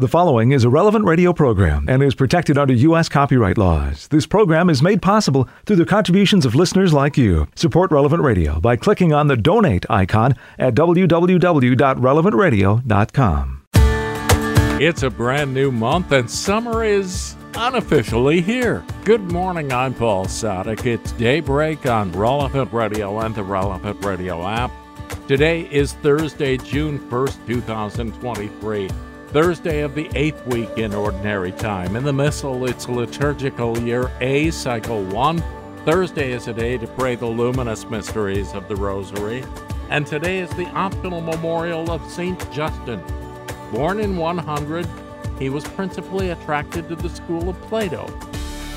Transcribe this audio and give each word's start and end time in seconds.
The 0.00 0.06
following 0.06 0.52
is 0.52 0.62
a 0.62 0.70
relevant 0.70 1.06
radio 1.06 1.32
program 1.32 1.86
and 1.88 2.04
is 2.04 2.14
protected 2.14 2.56
under 2.56 2.72
U.S. 2.72 3.08
copyright 3.08 3.58
laws. 3.58 4.06
This 4.06 4.28
program 4.28 4.70
is 4.70 4.80
made 4.80 5.02
possible 5.02 5.48
through 5.66 5.74
the 5.74 5.84
contributions 5.84 6.46
of 6.46 6.54
listeners 6.54 6.92
like 6.92 7.16
you. 7.16 7.48
Support 7.56 7.90
Relevant 7.90 8.22
Radio 8.22 8.60
by 8.60 8.76
clicking 8.76 9.12
on 9.12 9.26
the 9.26 9.36
donate 9.36 9.84
icon 9.90 10.36
at 10.56 10.76
www.relevantradio.com. 10.76 13.62
It's 14.80 15.02
a 15.02 15.10
brand 15.10 15.52
new 15.52 15.72
month 15.72 16.12
and 16.12 16.30
summer 16.30 16.84
is 16.84 17.34
unofficially 17.54 18.40
here. 18.40 18.84
Good 19.04 19.32
morning, 19.32 19.72
I'm 19.72 19.94
Paul 19.94 20.26
Sadek. 20.26 20.86
It's 20.86 21.10
daybreak 21.10 21.86
on 21.86 22.12
Relevant 22.12 22.72
Radio 22.72 23.18
and 23.18 23.34
the 23.34 23.42
Relevant 23.42 24.04
Radio 24.04 24.46
app. 24.46 24.70
Today 25.26 25.62
is 25.72 25.94
Thursday, 25.94 26.56
June 26.56 27.00
1st, 27.10 27.44
2023. 27.48 28.88
Thursday 29.28 29.82
of 29.82 29.94
the 29.94 30.10
eighth 30.14 30.46
week 30.46 30.78
in 30.78 30.94
Ordinary 30.94 31.52
Time. 31.52 31.96
In 31.96 32.04
the 32.04 32.12
Missal, 32.14 32.64
it's 32.64 32.88
liturgical 32.88 33.76
year 33.78 34.10
A, 34.22 34.50
cycle 34.50 35.04
1. 35.04 35.44
Thursday 35.84 36.32
is 36.32 36.48
a 36.48 36.54
day 36.54 36.78
to 36.78 36.86
pray 36.86 37.14
the 37.14 37.26
luminous 37.26 37.84
mysteries 37.90 38.54
of 38.54 38.68
the 38.68 38.76
Rosary. 38.76 39.44
And 39.90 40.06
today 40.06 40.38
is 40.38 40.48
the 40.52 40.64
optional 40.68 41.20
memorial 41.20 41.90
of 41.90 42.10
St. 42.10 42.38
Justin. 42.50 43.02
Born 43.70 44.00
in 44.00 44.16
100, 44.16 44.88
he 45.38 45.50
was 45.50 45.64
principally 45.64 46.30
attracted 46.30 46.88
to 46.88 46.96
the 46.96 47.10
school 47.10 47.50
of 47.50 47.60
Plato. 47.62 48.10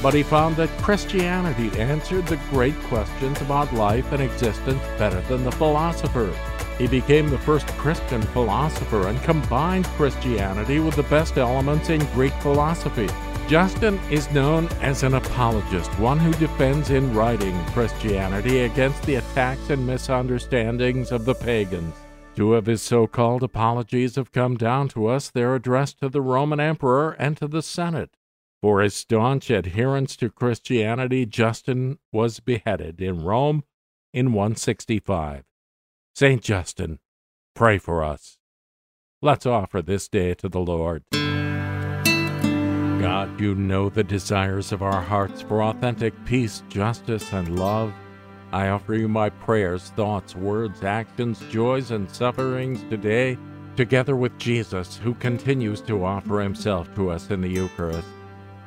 But 0.01 0.13
he 0.13 0.21
found 0.21 0.57
that 0.57 0.69
Christianity 0.81 1.71
answered 1.79 2.27
the 2.27 2.39
great 2.49 2.75
questions 2.83 3.39
about 3.39 3.73
life 3.73 4.11
and 4.11 4.21
existence 4.21 4.81
better 4.97 5.21
than 5.21 5.45
the 5.45 5.51
philosophers. 5.53 6.35
He 6.77 6.87
became 6.87 7.29
the 7.29 7.37
first 7.37 7.67
Christian 7.77 8.21
philosopher 8.21 9.07
and 9.07 9.21
combined 9.23 9.85
Christianity 9.85 10.79
with 10.79 10.95
the 10.95 11.03
best 11.03 11.37
elements 11.37 11.89
in 11.89 12.03
Greek 12.13 12.33
philosophy. 12.41 13.07
Justin 13.47 13.99
is 14.09 14.31
known 14.31 14.67
as 14.81 15.03
an 15.03 15.15
apologist, 15.15 15.91
one 15.99 16.17
who 16.17 16.31
defends 16.33 16.89
in 16.89 17.13
writing 17.13 17.57
Christianity 17.65 18.61
against 18.61 19.03
the 19.03 19.15
attacks 19.15 19.69
and 19.69 19.85
misunderstandings 19.85 21.11
of 21.11 21.25
the 21.25 21.35
pagans. 21.35 21.93
Two 22.33 22.55
of 22.55 22.65
his 22.65 22.81
so 22.81 23.07
called 23.07 23.43
apologies 23.43 24.15
have 24.15 24.31
come 24.31 24.55
down 24.55 24.87
to 24.89 25.07
us. 25.07 25.29
They're 25.29 25.55
addressed 25.55 25.99
to 25.99 26.07
the 26.07 26.21
Roman 26.21 26.61
Emperor 26.61 27.11
and 27.19 27.35
to 27.37 27.47
the 27.47 27.61
Senate. 27.61 28.15
For 28.61 28.81
his 28.81 28.93
staunch 28.93 29.49
adherence 29.49 30.15
to 30.17 30.29
Christianity, 30.29 31.25
Justin 31.25 31.99
was 32.13 32.39
beheaded 32.39 33.01
in 33.01 33.21
Rome 33.21 33.63
in 34.13 34.33
165. 34.33 35.43
St. 36.13 36.41
Justin, 36.41 36.99
pray 37.55 37.77
for 37.77 38.03
us. 38.03 38.37
Let's 39.21 39.45
offer 39.45 39.81
this 39.81 40.09
day 40.09 40.33
to 40.35 40.49
the 40.49 40.59
Lord. 40.59 41.03
God, 43.01 43.39
you 43.39 43.55
know 43.55 43.87
the 43.89 44.03
desires 44.03 44.73
of 44.73 44.83
our 44.83 45.01
hearts 45.01 45.41
for 45.41 45.63
authentic 45.63 46.13
peace, 46.25 46.63
justice, 46.69 47.31
and 47.31 47.57
love. 47.57 47.93
I 48.51 48.67
offer 48.67 48.93
you 48.93 49.07
my 49.07 49.29
prayers, 49.29 49.93
thoughts, 49.95 50.35
words, 50.35 50.83
actions, 50.83 51.41
joys, 51.49 51.91
and 51.91 52.11
sufferings 52.11 52.83
today, 52.89 53.37
together 53.77 54.17
with 54.17 54.37
Jesus, 54.37 54.97
who 54.97 55.13
continues 55.15 55.81
to 55.83 56.03
offer 56.03 56.41
himself 56.41 56.93
to 56.95 57.09
us 57.09 57.29
in 57.29 57.39
the 57.39 57.49
Eucharist, 57.49 58.07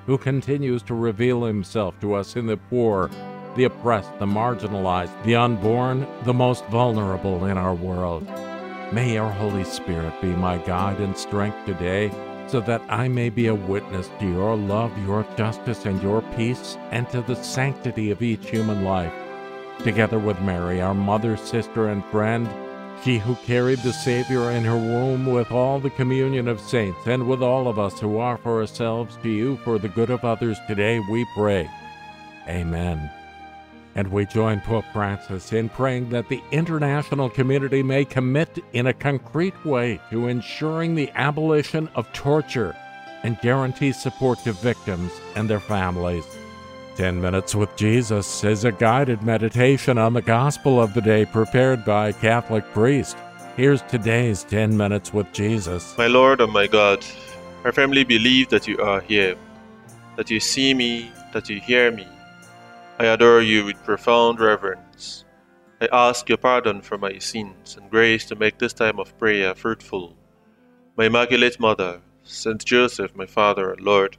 who 0.06 0.17
continues 0.17 0.83
to 0.84 0.95
reveal 0.95 1.45
himself 1.45 2.00
to 2.00 2.15
us 2.15 2.37
in 2.37 2.47
the 2.47 2.56
poor 2.56 3.11
the 3.56 3.64
oppressed, 3.64 4.19
the 4.19 4.27
marginalized, 4.27 5.22
the 5.24 5.36
unborn, 5.36 6.06
the 6.24 6.34
most 6.34 6.64
vulnerable 6.66 7.47
in 7.47 7.56
our 7.56 7.74
world. 7.74 8.27
May 8.92 9.14
your 9.14 9.30
Holy 9.30 9.64
Spirit 9.64 10.20
be 10.20 10.28
my 10.28 10.58
guide 10.58 11.00
and 11.00 11.16
strength 11.16 11.64
today 11.66 12.10
so 12.47 12.60
that 12.60 12.82
I 12.88 13.08
may 13.08 13.30
be 13.30 13.47
a 13.47 13.55
witness 13.55 14.10
to 14.20 14.28
your 14.28 14.56
love, 14.56 14.97
your 15.06 15.27
justice, 15.36 15.86
and 15.86 16.02
your 16.02 16.22
peace, 16.36 16.77
and 16.91 17.08
to 17.10 17.22
the 17.22 17.36
sanctity 17.36 18.10
of 18.10 18.22
each 18.22 18.50
human 18.50 18.84
life. 18.84 19.12
Together 19.82 20.19
with 20.19 20.41
Mary, 20.41 20.81
our 20.81 20.94
mother, 20.94 21.37
sister, 21.37 21.88
and 21.88 22.04
friend, 22.06 22.48
she 23.03 23.19
who 23.19 23.34
carried 23.47 23.81
the 23.81 23.93
Savior 23.93 24.50
in 24.50 24.64
her 24.64 24.76
womb 24.76 25.26
with 25.26 25.50
all 25.50 25.81
the 25.81 25.91
communion 25.91 26.47
of 26.48 26.60
saints, 26.60 27.06
and 27.06 27.26
with 27.26 27.43
all 27.43 27.66
of 27.66 27.78
us 27.78 27.98
who 27.98 28.20
offer 28.20 28.60
ourselves 28.60 29.19
to 29.22 29.31
you 29.31 29.56
for 29.59 29.78
the 29.78 29.88
good 29.88 30.10
of 30.10 30.25
others 30.25 30.59
today, 30.69 31.00
we 31.10 31.26
pray. 31.34 31.69
Amen. 32.48 33.10
And 33.97 34.10
we 34.10 34.27
join 34.27 34.60
Pope 34.60 34.84
Francis 34.93 35.53
in 35.53 35.69
praying 35.69 36.09
that 36.10 36.28
the 36.28 36.43
international 36.50 37.31
community 37.31 37.82
may 37.82 38.05
commit 38.05 38.59
in 38.72 38.88
a 38.88 38.93
concrete 38.93 39.65
way 39.65 40.00
to 40.10 40.27
ensuring 40.27 40.94
the 40.94 41.10
abolition 41.15 41.88
of 41.94 42.12
torture 42.12 42.77
and 43.22 43.41
guarantee 43.41 43.93
support 43.93 44.41
to 44.41 44.53
victims 44.53 45.12
and 45.37 45.49
their 45.49 45.60
families. 45.60 46.25
10 46.97 47.21
Minutes 47.21 47.55
with 47.55 47.75
Jesus 47.77 48.43
is 48.44 48.65
a 48.65 48.72
guided 48.72 49.22
meditation 49.22 49.97
on 49.97 50.12
the 50.12 50.22
gospel 50.22 50.81
of 50.81 50.93
the 50.94 51.00
day 51.00 51.25
prepared 51.25 51.84
by 51.84 52.09
a 52.09 52.12
Catholic 52.12 52.65
priest. 52.72 53.16
Here's 53.56 53.82
today's 53.82 54.43
10 54.44 54.76
Minutes 54.76 55.12
with 55.12 55.32
Jesus. 55.32 55.97
My 55.97 56.09
Lord 56.09 56.41
and 56.41 56.53
my 56.53 56.66
God, 56.66 57.05
I 57.65 57.71
firmly 57.71 58.03
believe 58.05 58.49
that 58.49 58.66
you 58.66 58.78
are 58.78 59.00
here, 59.00 59.37
that 60.16 60.31
you 60.31 60.41
see 60.41 60.75
me, 60.75 61.12
that 61.32 61.49
you 61.49 61.61
hear 61.61 61.93
me 61.93 62.06
I 62.97 63.06
adore 63.06 63.43
you 63.43 63.65
with 63.65 63.82
profound 63.82 64.38
reverence. 64.38 65.25
I 65.81 65.88
ask 65.93 66.28
your 66.28 66.38
pardon 66.38 66.81
for 66.81 66.97
my 66.97 67.19
sins 67.19 67.77
and 67.77 67.91
grace 67.91 68.25
to 68.27 68.37
make 68.37 68.59
this 68.59 68.72
time 68.72 69.00
of 69.00 69.19
prayer 69.19 69.53
fruitful. 69.56 70.15
My 70.97 71.06
Immaculate 71.06 71.59
Mother, 71.59 72.03
Saint 72.22 72.65
Joseph, 72.65 73.10
my 73.16 73.27
Father 73.27 73.72
and 73.72 73.81
Lord, 73.81 74.16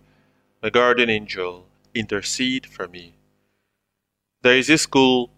my 0.62 0.70
guardian 0.70 1.10
angel, 1.10 1.66
intercede 1.94 2.66
for 2.66 2.90
me. 2.90 3.14
There 4.42 4.58
is 4.58 4.70
a 4.70 4.78
school 4.78 5.30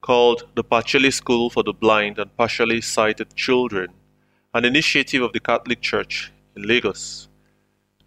called 0.00 0.48
the 0.56 0.64
Pacelli 0.64 1.12
School 1.12 1.50
for 1.50 1.62
the 1.62 1.72
Blind 1.72 2.18
and 2.18 2.36
Partially 2.36 2.80
Sighted 2.80 3.36
Children, 3.36 3.92
an 4.52 4.64
initiative 4.64 5.22
of 5.22 5.32
the 5.32 5.40
Catholic 5.40 5.80
Church 5.80 6.32
in 6.56 6.66
Lagos. 6.66 7.28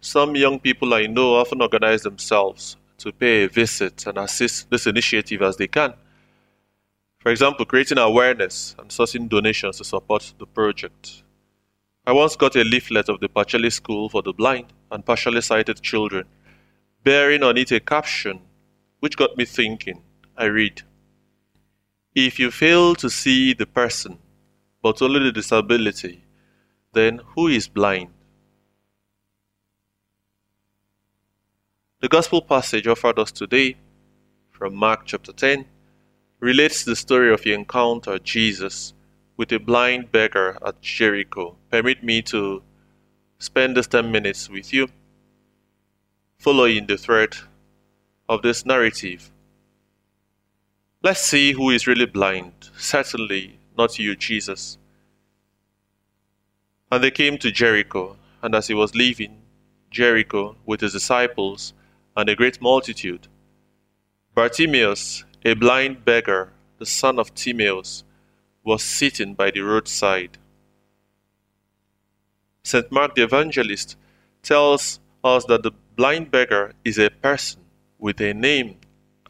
Some 0.02 0.36
young 0.36 0.60
people 0.60 0.92
I 0.92 1.06
know 1.06 1.34
often 1.36 1.62
organize 1.62 2.02
themselves 2.02 2.76
to 2.98 3.12
pay 3.12 3.44
a 3.44 3.48
visit 3.48 4.06
and 4.06 4.18
assist 4.18 4.70
this 4.70 4.86
initiative 4.86 5.42
as 5.42 5.56
they 5.56 5.68
can. 5.68 5.94
For 7.20 7.30
example, 7.30 7.64
creating 7.64 7.98
awareness 7.98 8.74
and 8.78 8.90
sourcing 8.90 9.28
donations 9.28 9.78
to 9.78 9.84
support 9.84 10.32
the 10.38 10.46
project. 10.46 11.22
I 12.06 12.12
once 12.12 12.36
got 12.36 12.56
a 12.56 12.64
leaflet 12.64 13.08
of 13.08 13.20
the 13.20 13.28
Pacelli 13.28 13.72
School 13.72 14.08
for 14.08 14.22
the 14.22 14.32
Blind 14.32 14.72
and 14.90 15.04
Partially 15.04 15.40
Sighted 15.40 15.82
Children, 15.82 16.24
bearing 17.04 17.42
on 17.42 17.56
it 17.56 17.72
a 17.72 17.80
caption 17.80 18.40
which 19.00 19.16
got 19.16 19.36
me 19.36 19.44
thinking. 19.44 20.02
I 20.36 20.44
read 20.44 20.82
If 22.14 22.38
you 22.38 22.50
fail 22.50 22.94
to 22.96 23.10
see 23.10 23.52
the 23.52 23.66
person, 23.66 24.18
but 24.82 25.02
only 25.02 25.20
the 25.20 25.32
disability, 25.32 26.24
then 26.94 27.20
who 27.34 27.48
is 27.48 27.68
blind? 27.68 28.10
The 32.00 32.08
Gospel 32.08 32.40
passage 32.40 32.86
offered 32.86 33.18
us 33.18 33.32
today 33.32 33.76
from 34.52 34.76
Mark 34.76 35.00
chapter 35.04 35.32
10 35.32 35.64
relates 36.38 36.84
the 36.84 36.94
story 36.94 37.32
of 37.32 37.42
the 37.42 37.52
encounter 37.52 38.20
Jesus 38.20 38.94
with 39.36 39.50
a 39.50 39.58
blind 39.58 40.12
beggar 40.12 40.56
at 40.64 40.80
Jericho. 40.80 41.56
Permit 41.72 42.04
me 42.04 42.22
to 42.22 42.62
spend 43.40 43.76
this 43.76 43.88
10 43.88 44.12
minutes 44.12 44.48
with 44.48 44.72
you, 44.72 44.86
following 46.38 46.86
the 46.86 46.96
thread 46.96 47.34
of 48.28 48.42
this 48.42 48.64
narrative. 48.64 49.32
Let's 51.02 51.20
see 51.20 51.50
who 51.50 51.70
is 51.70 51.88
really 51.88 52.06
blind. 52.06 52.52
Certainly 52.78 53.58
not 53.76 53.98
you, 53.98 54.14
Jesus. 54.14 54.78
And 56.92 57.02
they 57.02 57.10
came 57.10 57.38
to 57.38 57.50
Jericho, 57.50 58.16
and 58.40 58.54
as 58.54 58.68
he 58.68 58.74
was 58.74 58.94
leaving 58.94 59.42
Jericho 59.90 60.54
with 60.64 60.80
his 60.82 60.92
disciples, 60.92 61.72
and 62.18 62.28
a 62.28 62.34
great 62.34 62.60
multitude. 62.60 63.28
Bartimaeus, 64.34 65.24
a 65.44 65.54
blind 65.54 66.04
beggar, 66.04 66.52
the 66.80 66.84
son 66.84 67.16
of 67.16 67.32
Timaeus, 67.32 68.02
was 68.64 68.82
sitting 68.82 69.34
by 69.34 69.52
the 69.52 69.60
roadside. 69.60 70.36
St. 72.64 72.90
Mark 72.90 73.14
the 73.14 73.22
Evangelist 73.22 73.96
tells 74.42 74.98
us 75.22 75.44
that 75.44 75.62
the 75.62 75.70
blind 75.94 76.32
beggar 76.32 76.72
is 76.84 76.98
a 76.98 77.08
person 77.08 77.60
with 78.00 78.20
a 78.20 78.34
name 78.34 78.78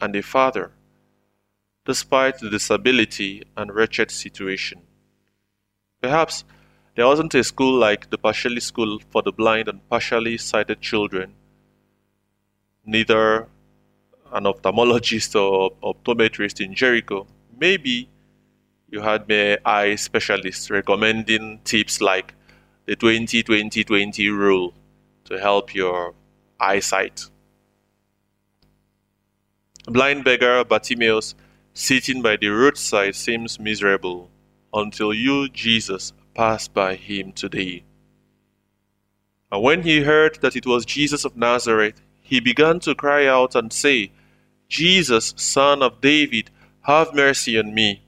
and 0.01 0.17
a 0.17 0.23
father, 0.23 0.73
despite 1.85 2.39
the 2.39 2.49
disability 2.49 3.43
and 3.55 3.75
wretched 3.75 4.11
situation. 4.11 4.81
Perhaps 6.01 6.43
there 6.95 7.07
wasn't 7.07 7.35
a 7.35 7.45
school 7.45 7.79
like 7.79 8.09
the 8.09 8.17
Pacelli 8.17 8.63
School 8.63 8.99
for 9.11 9.21
the 9.21 9.33
blind 9.33 9.69
and 9.69 9.87
partially 9.91 10.39
sighted 10.39 10.81
children 10.81 11.35
neither 12.89 13.47
an 14.33 14.45
ophthalmologist 14.45 15.39
or 15.41 15.73
optometrist 15.83 16.65
in 16.65 16.75
Jericho. 16.75 17.27
Maybe 17.61 18.09
you 18.91 19.01
had 19.01 19.29
my 19.29 19.59
eye 19.65 19.95
specialist 19.97 20.71
recommending 20.71 21.61
tips 21.65 22.01
like 22.01 22.35
the 22.87 22.97
20 22.97 23.43
20 23.43 23.85
20 23.85 24.31
rule 24.31 24.75
to 25.25 25.39
help 25.39 25.75
your 25.75 26.15
eyesight. 26.59 27.27
Blind 29.87 30.25
beggar 30.25 30.65
Bartimaeus 30.65 31.35
sitting 31.75 32.23
by 32.23 32.37
the 32.37 32.49
roadside 32.49 33.15
seems 33.15 33.61
miserable 33.61 34.31
until 34.73 35.13
you, 35.13 35.49
Jesus, 35.49 36.13
pass 36.35 36.69
by 36.69 36.95
him 36.95 37.33
today. 37.33 37.85
And 39.53 39.63
when 39.63 39.83
he 39.83 40.01
heard 40.01 40.41
that 40.41 40.57
it 40.57 40.67
was 40.67 40.85
Jesus 40.85 41.25
of 41.25 41.37
Nazareth, 41.37 42.01
he 42.29 42.41
began 42.41 42.79
to 42.81 42.95
cry 42.95 43.27
out 43.27 43.55
and 43.55 43.73
say, 43.73 44.13
Jesus, 44.69 45.33
son 45.37 45.83
of 45.83 46.03
David, 46.03 46.51
have 46.83 47.15
mercy 47.15 47.59
on 47.59 47.73
me. 47.73 48.03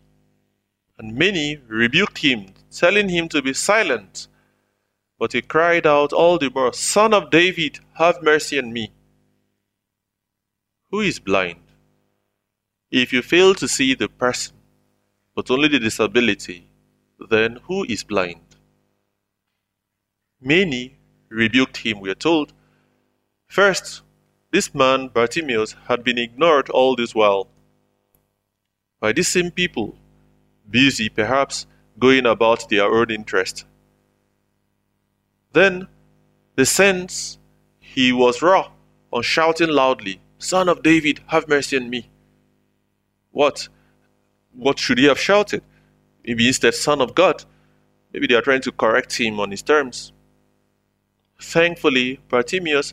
And 0.99 1.15
many 1.15 1.57
rebuked 1.67 2.19
him, 2.19 2.53
telling 2.71 3.09
him 3.09 3.31
to 3.31 3.41
be 3.41 3.55
silent. 3.55 4.29
But 5.19 5.33
he 5.33 5.41
cried 5.41 5.87
out 5.87 6.13
all 6.13 6.37
the 6.39 6.51
more, 6.51 6.75
Son 6.75 7.15
of 7.15 7.31
David, 7.31 7.81
have 7.95 8.23
mercy 8.23 8.59
on 8.59 8.75
me. 8.75 8.93
Who 10.91 11.01
is 11.01 11.19
blind? 11.19 11.63
If 12.91 13.15
you 13.15 13.23
fail 13.23 13.55
to 13.55 13.67
see 13.67 13.95
the 13.95 14.11
person, 14.11 14.57
but 15.35 15.51
only 15.51 15.69
the 15.69 15.79
disability, 15.79 16.69
then 17.31 17.61
who 17.69 17.85
is 17.85 18.05
blind? 18.05 18.45
Many 20.43 20.97
rebuked 21.31 21.79
him, 21.79 22.01
we 22.01 22.11
are 22.11 22.23
told. 22.29 22.53
First, 23.47 24.03
this 24.53 24.75
man, 24.75 25.09
Bartimaeus, 25.09 25.77
had 25.89 26.03
been 26.05 26.19
ignored 26.19 26.71
all 26.71 26.97
this 26.97 27.15
while 27.15 27.49
by 29.01 29.13
these 29.13 29.29
same 29.29 29.51
people, 29.51 29.97
busy 30.69 31.09
perhaps 31.09 31.67
going 31.99 32.27
about 32.27 32.69
their 32.69 32.85
own 32.85 33.11
interest. 33.11 33.65
Then 35.53 35.89
they 36.57 36.65
sense 36.65 37.39
he 37.79 38.13
was 38.13 38.43
raw 38.43 38.71
on 39.13 39.23
shouting 39.23 39.71
loudly, 39.71 40.21
Son 40.39 40.69
of 40.69 40.83
David, 40.83 41.21
have 41.27 41.49
mercy 41.49 41.77
on 41.77 41.91
me. 41.91 42.09
What? 43.31 43.69
What 44.55 44.79
should 44.79 44.99
he 44.99 45.07
have 45.07 45.19
shouted? 45.19 45.63
Maybe 46.25 46.47
instead, 46.47 46.75
Son 46.75 47.01
of 47.01 47.15
God. 47.15 47.45
Maybe 48.13 48.27
they 48.27 48.35
are 48.35 48.43
trying 48.43 48.63
to 48.63 48.73
correct 48.73 49.17
him 49.17 49.41
on 49.41 49.51
his 49.51 49.63
terms. 49.63 50.13
Thankfully, 51.41 52.21
Bartimaeus 52.29 52.93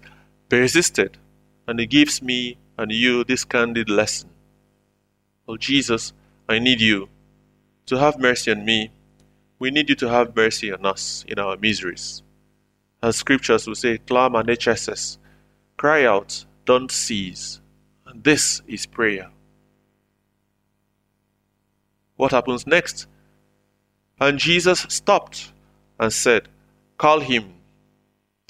persisted, 0.50 1.18
and 1.68 1.80
he 1.80 1.86
gives 1.86 2.22
me 2.22 2.58
and 2.78 2.92
you 2.92 3.24
this 3.24 3.44
candid 3.44 3.90
lesson. 3.90 4.30
Oh, 5.48 5.58
Jesus, 5.58 6.14
I 6.48 6.60
need 6.60 6.82
you 6.82 7.10
to 7.88 7.98
have 7.98 8.20
mercy 8.20 8.52
on 8.52 8.64
me. 8.64 8.92
We 9.60 9.72
need 9.72 9.90
you 9.90 9.96
to 9.96 10.10
have 10.10 10.36
mercy 10.36 10.72
on 10.72 10.86
us 10.86 11.26
in 11.28 11.40
our 11.40 11.58
miseries. 11.58 12.22
As 13.02 13.16
scriptures 13.18 13.68
will 13.68 13.76
say, 13.76 13.98
clama 13.98 14.44
ne 14.44 14.56
cesses, 14.56 15.18
cry 15.78 16.06
out, 16.06 16.46
don't 16.66 16.92
cease. 16.92 17.62
And 18.06 18.24
this 18.24 18.62
is 18.68 18.86
prayer. 18.86 19.30
What 22.16 22.32
happens 22.32 22.66
next? 22.66 23.08
And 24.20 24.40
Jesus 24.40 24.86
stopped 24.90 25.52
and 26.00 26.12
said, 26.12 26.48
Call 26.98 27.20
him. 27.20 27.54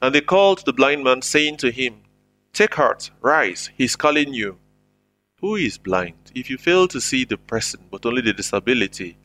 And 0.01 0.15
they 0.15 0.21
called 0.21 0.65
the 0.65 0.73
blind 0.73 1.03
man, 1.03 1.21
saying 1.21 1.57
to 1.57 1.71
him, 1.71 2.01
Take 2.57 2.73
heart, 2.73 3.11
rise, 3.21 3.69
he 3.77 3.83
is 3.83 3.95
calling 3.95 4.33
you. 4.33 4.57
Who 5.41 5.57
is 5.57 5.77
blind? 5.77 6.31
If 6.33 6.49
you 6.49 6.57
fail 6.57 6.87
to 6.87 6.99
see 6.99 7.23
the 7.23 7.37
person, 7.37 7.81
but 7.91 8.03
only 8.03 8.23
the 8.23 8.33
disability, 8.33 9.15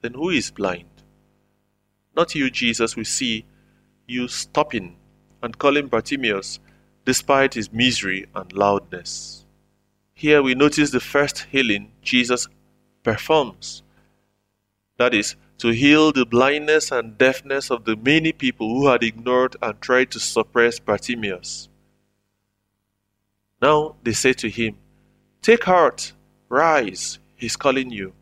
then 0.00 0.14
who 0.14 0.30
is 0.30 0.50
blind? 0.50 0.90
Not 2.16 2.34
you, 2.34 2.50
Jesus, 2.50 2.96
we 2.96 3.04
see 3.04 3.44
you 4.08 4.26
stopping 4.26 4.96
and 5.44 5.56
calling 5.56 5.86
Bartimaeus 5.86 6.58
despite 7.04 7.54
his 7.54 7.72
misery 7.72 8.26
and 8.34 8.52
loudness. 8.52 9.44
Here 10.12 10.42
we 10.42 10.56
notice 10.56 10.90
the 10.90 10.98
first 10.98 11.46
healing 11.52 11.92
Jesus 12.02 12.48
performs. 13.04 13.84
That 14.96 15.14
is, 15.14 15.36
to 15.58 15.68
heal 15.68 16.10
the 16.10 16.26
blindness 16.26 16.90
and 16.90 17.16
deafness 17.16 17.70
of 17.70 17.84
the 17.84 17.94
many 17.94 18.32
people 18.32 18.70
who 18.70 18.88
had 18.88 19.04
ignored 19.04 19.54
and 19.62 19.80
tried 19.80 20.10
to 20.10 20.18
suppress 20.18 20.80
Bartimaeus. 20.80 21.68
Now 23.62 23.94
they 24.02 24.12
say 24.12 24.32
to 24.32 24.50
him, 24.50 24.76
Take 25.40 25.64
heart, 25.64 26.12
rise, 26.48 27.20
he's 27.36 27.54
calling 27.54 27.90
you. 27.90 28.12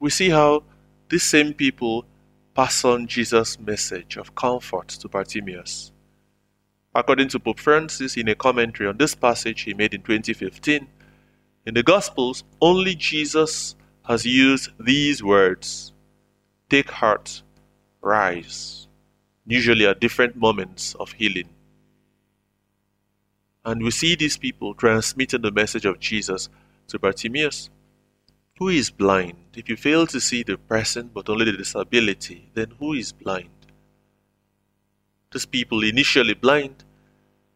We 0.00 0.10
see 0.10 0.28
how 0.28 0.64
these 1.08 1.22
same 1.22 1.54
people 1.54 2.04
pass 2.52 2.84
on 2.84 3.06
Jesus' 3.06 3.60
message 3.60 4.16
of 4.16 4.34
comfort 4.34 4.88
to 4.88 5.08
Bartimaeus. 5.08 5.92
According 6.94 7.28
to 7.28 7.38
Pope 7.38 7.60
Francis, 7.60 8.16
in 8.16 8.28
a 8.28 8.34
commentary 8.34 8.88
on 8.88 8.96
this 8.96 9.14
passage 9.14 9.62
he 9.62 9.74
made 9.74 9.94
in 9.94 10.02
2015, 10.02 10.88
in 11.66 11.74
the 11.74 11.82
Gospels, 11.82 12.42
only 12.60 12.96
Jesus 12.96 13.76
has 14.04 14.26
used 14.26 14.70
these 14.80 15.22
words 15.22 15.92
take 16.68 16.90
heart, 16.90 17.42
rise, 18.00 18.88
usually 19.46 19.86
at 19.86 20.00
different 20.00 20.34
moments 20.34 20.96
of 20.96 21.12
healing. 21.12 21.48
And 23.66 23.82
we 23.82 23.90
see 23.90 24.14
these 24.14 24.36
people 24.36 24.74
transmitting 24.74 25.42
the 25.42 25.50
message 25.50 25.86
of 25.86 25.98
Jesus 25.98 26.48
to 26.86 27.00
Bartimaeus, 27.00 27.68
who 28.60 28.68
is 28.68 28.90
blind. 28.90 29.36
If 29.56 29.68
you 29.68 29.76
fail 29.76 30.06
to 30.06 30.20
see 30.20 30.44
the 30.44 30.56
person 30.56 31.10
but 31.12 31.28
only 31.28 31.46
the 31.46 31.56
disability, 31.56 32.48
then 32.54 32.72
who 32.78 32.92
is 32.92 33.12
blind? 33.12 33.50
These 35.32 35.46
people, 35.46 35.82
initially 35.82 36.34
blind, 36.34 36.84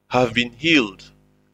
have 0.08 0.34
been 0.34 0.52
healed 0.52 1.12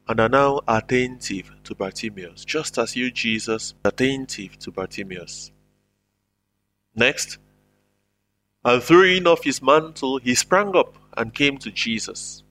and 0.08 0.20
are 0.20 0.30
now 0.30 0.62
attentive 0.66 1.52
to 1.64 1.74
Bartimaeus, 1.74 2.42
just 2.46 2.78
as 2.78 2.96
you, 2.96 3.10
Jesus, 3.10 3.74
attentive 3.84 4.58
to 4.60 4.70
Bartimaeus. 4.70 5.52
Next, 6.94 7.36
and 8.64 8.82
throwing 8.82 9.26
off 9.26 9.44
his 9.44 9.60
mantle, 9.60 10.16
he 10.16 10.34
sprang 10.34 10.74
up 10.74 10.96
and 11.14 11.34
came 11.34 11.58
to 11.58 11.70
Jesus. 11.70 12.42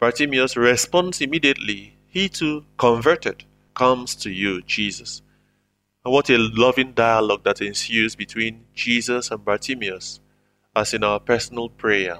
Bartimaeus 0.00 0.56
responds 0.56 1.20
immediately. 1.20 1.96
He 2.08 2.28
too, 2.28 2.64
converted, 2.78 3.44
comes 3.74 4.16
to 4.16 4.30
you, 4.30 4.62
Jesus. 4.62 5.22
And 6.04 6.12
what 6.12 6.30
a 6.30 6.38
loving 6.38 6.92
dialogue 6.92 7.44
that 7.44 7.60
ensues 7.60 8.16
between 8.16 8.64
Jesus 8.74 9.30
and 9.30 9.44
Bartimaeus, 9.44 10.18
as 10.74 10.94
in 10.94 11.04
our 11.04 11.20
personal 11.20 11.68
prayer. 11.68 12.18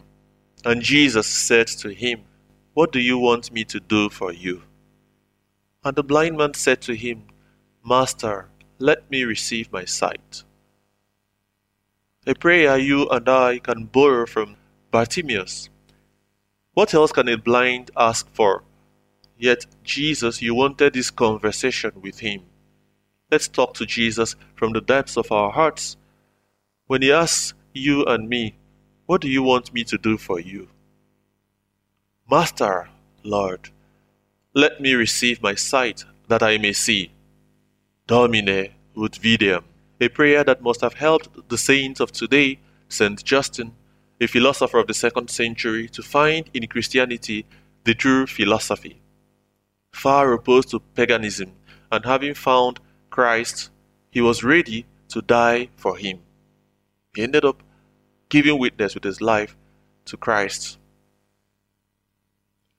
And 0.65 0.83
Jesus 0.83 1.27
said 1.27 1.69
to 1.69 1.89
him, 1.89 2.21
what 2.75 2.93
do 2.93 3.01
you 3.01 3.19
want 3.19 3.51
me 3.51 3.65
to 3.65 3.81
do 3.81 4.11
for 4.11 4.31
you? 4.33 4.63
And 5.83 5.97
the 5.97 6.05
blind 6.05 6.37
man 6.37 6.53
said 6.55 6.83
to 6.83 6.95
him, 6.95 7.25
Master, 7.85 8.49
let 8.79 9.11
me 9.11 9.25
receive 9.25 9.73
my 9.73 9.87
sight. 9.87 10.45
A 12.27 12.35
prayer 12.35 12.77
you 12.77 13.09
and 13.09 13.27
I 13.27 13.59
can 13.59 13.87
borrow 13.87 14.27
from 14.27 14.57
Bartimaeus. 14.91 15.70
What 16.75 16.95
else 16.95 17.13
can 17.13 17.29
a 17.29 17.37
blind 17.37 17.91
ask 17.97 18.29
for? 18.33 18.63
Yet, 19.39 19.67
Jesus, 19.83 20.41
you 20.41 20.55
wanted 20.55 20.93
this 20.93 21.11
conversation 21.11 21.93
with 22.01 22.21
him. 22.21 22.43
Let's 23.31 23.49
talk 23.49 23.75
to 23.75 23.87
Jesus 23.87 24.37
from 24.55 24.73
the 24.73 24.81
depths 24.81 25.17
of 25.17 25.33
our 25.33 25.51
hearts. 25.51 25.97
When 26.87 27.03
he 27.03 27.13
asks 27.13 27.55
you 27.73 28.05
and 28.05 28.29
me, 28.29 28.55
What 29.07 29.21
do 29.21 29.29
you 29.29 29.43
want 29.43 29.73
me 29.73 29.85
to 29.85 29.99
do 29.99 30.19
for 30.19 30.39
you? 30.39 30.69
Master, 32.31 32.89
Lord, 33.25 33.71
let 34.55 34.81
me 34.81 34.95
receive 34.95 35.43
my 35.43 35.55
sight 35.55 36.05
that 36.29 36.43
I 36.43 36.59
may 36.59 36.73
see. 36.73 37.11
Domine 38.07 38.71
ut 38.97 39.13
videam, 39.13 39.63
a 40.01 40.09
prayer 40.09 40.45
that 40.45 40.63
must 40.63 40.81
have 40.81 40.95
helped 40.95 41.49
the 41.49 41.59
saints 41.59 42.01
of 42.01 42.13
today, 42.13 42.59
St. 42.89 43.23
Justin, 43.25 43.73
a 44.21 44.27
philosopher 44.27 44.79
of 44.79 44.87
the 44.87 44.95
second 44.95 45.31
century, 45.31 45.89
to 45.89 46.03
find 46.03 46.51
in 46.53 46.67
Christianity 46.67 47.47
the 47.85 47.95
true 47.95 48.27
philosophy. 48.27 49.01
Far 49.93 50.33
opposed 50.33 50.71
to 50.71 50.81
paganism, 50.95 51.53
and 51.91 52.05
having 52.05 52.35
found 52.35 52.81
Christ, 53.09 53.71
he 54.11 54.21
was 54.21 54.45
ready 54.45 54.87
to 55.09 55.23
die 55.23 55.69
for 55.77 55.97
him. 55.97 56.21
He 57.15 57.23
ended 57.23 57.45
up 57.45 57.63
giving 58.29 58.59
witness 58.59 58.95
with 58.95 59.05
his 59.05 59.21
life 59.21 59.57
to 60.05 60.17
Christ. 60.17 60.79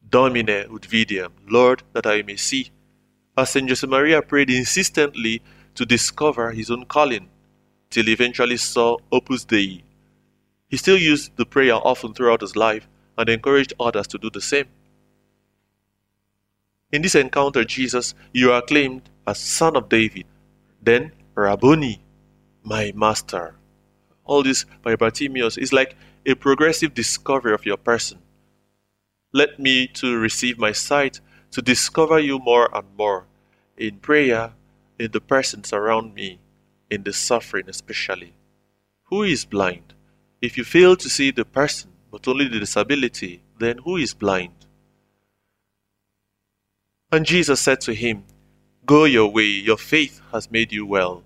Domine 0.09 0.49
ut 0.49 0.81
videam, 0.81 1.31
Lord, 1.47 1.83
that 1.93 2.05
I 2.05 2.21
may 2.21 2.35
see. 2.35 2.71
As 3.37 3.49
St. 3.51 3.69
Josemaria 3.69 4.25
prayed 4.25 4.49
insistently 4.49 5.41
to 5.75 5.85
discover 5.85 6.51
his 6.51 6.69
own 6.69 6.85
calling, 6.85 7.29
till 7.89 8.05
he 8.05 8.13
eventually 8.13 8.57
saw 8.57 8.97
Opus 9.11 9.45
Dei. 9.45 9.83
He 10.71 10.77
still 10.77 10.97
used 10.97 11.35
the 11.35 11.45
prayer 11.45 11.75
often 11.75 12.13
throughout 12.13 12.39
his 12.39 12.55
life 12.55 12.87
and 13.17 13.27
encouraged 13.27 13.73
others 13.77 14.07
to 14.07 14.17
do 14.17 14.29
the 14.29 14.39
same. 14.39 14.67
In 16.93 17.01
this 17.01 17.13
encounter, 17.13 17.65
Jesus, 17.65 18.15
you 18.31 18.53
are 18.53 18.59
acclaimed 18.59 19.09
as 19.27 19.37
Son 19.37 19.75
of 19.75 19.89
David, 19.89 20.25
then 20.81 21.11
Rabboni, 21.35 22.01
my 22.63 22.93
Master. 22.95 23.55
All 24.23 24.43
this 24.43 24.65
by 24.81 24.95
Bartimaeus 24.95 25.57
is 25.57 25.73
like 25.73 25.97
a 26.25 26.35
progressive 26.35 26.93
discovery 26.93 27.53
of 27.53 27.65
your 27.65 27.77
person. 27.77 28.19
Let 29.33 29.59
me 29.59 29.87
to 29.87 30.17
receive 30.17 30.57
my 30.57 30.71
sight 30.71 31.19
to 31.51 31.61
discover 31.61 32.17
you 32.17 32.39
more 32.39 32.69
and 32.73 32.87
more 32.97 33.25
in 33.75 33.97
prayer, 33.97 34.53
in 34.97 35.11
the 35.11 35.19
persons 35.19 35.73
around 35.73 36.13
me, 36.15 36.39
in 36.89 37.03
the 37.03 37.11
suffering 37.11 37.65
especially. 37.67 38.33
Who 39.05 39.23
is 39.23 39.43
blind? 39.43 39.95
If 40.41 40.57
you 40.57 40.63
fail 40.63 40.95
to 40.95 41.09
see 41.09 41.31
the 41.31 41.45
person, 41.45 41.91
but 42.09 42.27
only 42.27 42.47
the 42.47 42.59
disability, 42.59 43.41
then 43.59 43.77
who 43.79 43.97
is 43.97 44.13
blind? 44.13 44.53
And 47.11 47.25
Jesus 47.25 47.61
said 47.61 47.81
to 47.81 47.93
him, 47.93 48.23
Go 48.85 49.05
your 49.05 49.27
way, 49.31 49.43
your 49.43 49.77
faith 49.77 50.21
has 50.31 50.49
made 50.49 50.71
you 50.71 50.85
well. 50.85 51.23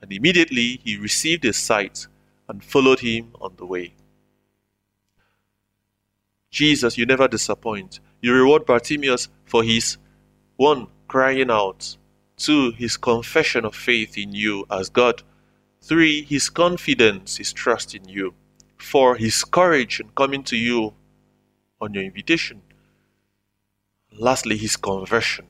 And 0.00 0.12
immediately 0.12 0.80
he 0.84 0.96
received 0.96 1.42
his 1.42 1.56
sight 1.56 2.06
and 2.48 2.62
followed 2.62 3.00
him 3.00 3.32
on 3.40 3.54
the 3.56 3.66
way. 3.66 3.94
Jesus, 6.50 6.96
you 6.96 7.06
never 7.06 7.26
disappoint. 7.26 8.00
You 8.20 8.34
reward 8.34 8.64
Bartimaeus 8.64 9.28
for 9.44 9.62
his 9.62 9.96
one, 10.56 10.86
crying 11.08 11.50
out, 11.50 11.96
two, 12.36 12.72
his 12.72 12.96
confession 12.96 13.64
of 13.64 13.74
faith 13.74 14.16
in 14.16 14.32
you 14.32 14.64
as 14.70 14.88
God, 14.88 15.22
three, 15.88 16.22
his 16.22 16.50
confidence, 16.50 17.38
his 17.38 17.52
trust 17.52 17.94
in 17.94 18.06
you, 18.06 18.34
four, 18.76 19.16
his 19.16 19.42
courage 19.42 20.00
in 20.00 20.08
coming 20.10 20.42
to 20.44 20.56
you 20.56 20.92
on 21.80 21.94
your 21.94 22.04
invitation, 22.04 22.60
lastly, 24.12 24.56
his 24.56 24.76
conversion. 24.76 25.46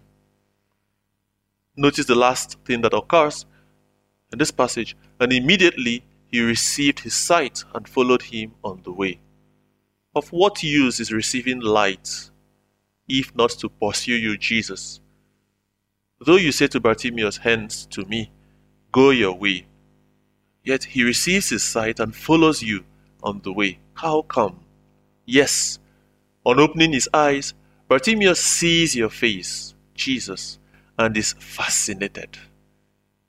Notice 1.76 2.06
the 2.06 2.14
last 2.14 2.56
thing 2.64 2.82
that 2.82 2.94
occurs 2.94 3.46
in 4.32 4.38
this 4.38 4.50
passage, 4.52 4.96
and 5.18 5.32
immediately 5.32 6.04
he 6.30 6.40
received 6.40 7.00
his 7.00 7.14
sight 7.14 7.64
and 7.74 7.88
followed 7.88 8.22
him 8.22 8.52
on 8.62 8.80
the 8.84 8.92
way. 8.92 9.18
Of 10.14 10.28
what 10.28 10.62
use 10.62 11.00
is 11.00 11.12
receiving 11.12 11.60
light 11.60 12.30
if 13.08 13.34
not 13.34 13.50
to 13.50 13.68
pursue 13.68 14.16
you, 14.16 14.36
Jesus? 14.36 15.00
Though 16.20 16.36
you 16.36 16.52
say 16.52 16.66
to 16.68 16.80
Bartimaeus, 16.80 17.38
Hence 17.38 17.86
to 17.86 18.04
me, 18.04 18.30
go 18.92 19.10
your 19.10 19.32
way, 19.32 19.66
yet 20.68 20.84
he 20.84 21.02
receives 21.02 21.48
his 21.48 21.62
sight 21.62 21.98
and 21.98 22.14
follows 22.14 22.62
you 22.62 22.84
on 23.22 23.40
the 23.42 23.50
way. 23.50 23.78
How 23.94 24.20
come? 24.20 24.60
Yes, 25.24 25.78
on 26.44 26.60
opening 26.60 26.92
his 26.92 27.08
eyes, 27.14 27.54
Bartimaeus 27.88 28.38
sees 28.38 28.94
your 28.94 29.08
face, 29.08 29.74
Jesus, 29.94 30.58
and 30.98 31.16
is 31.16 31.32
fascinated. 31.38 32.36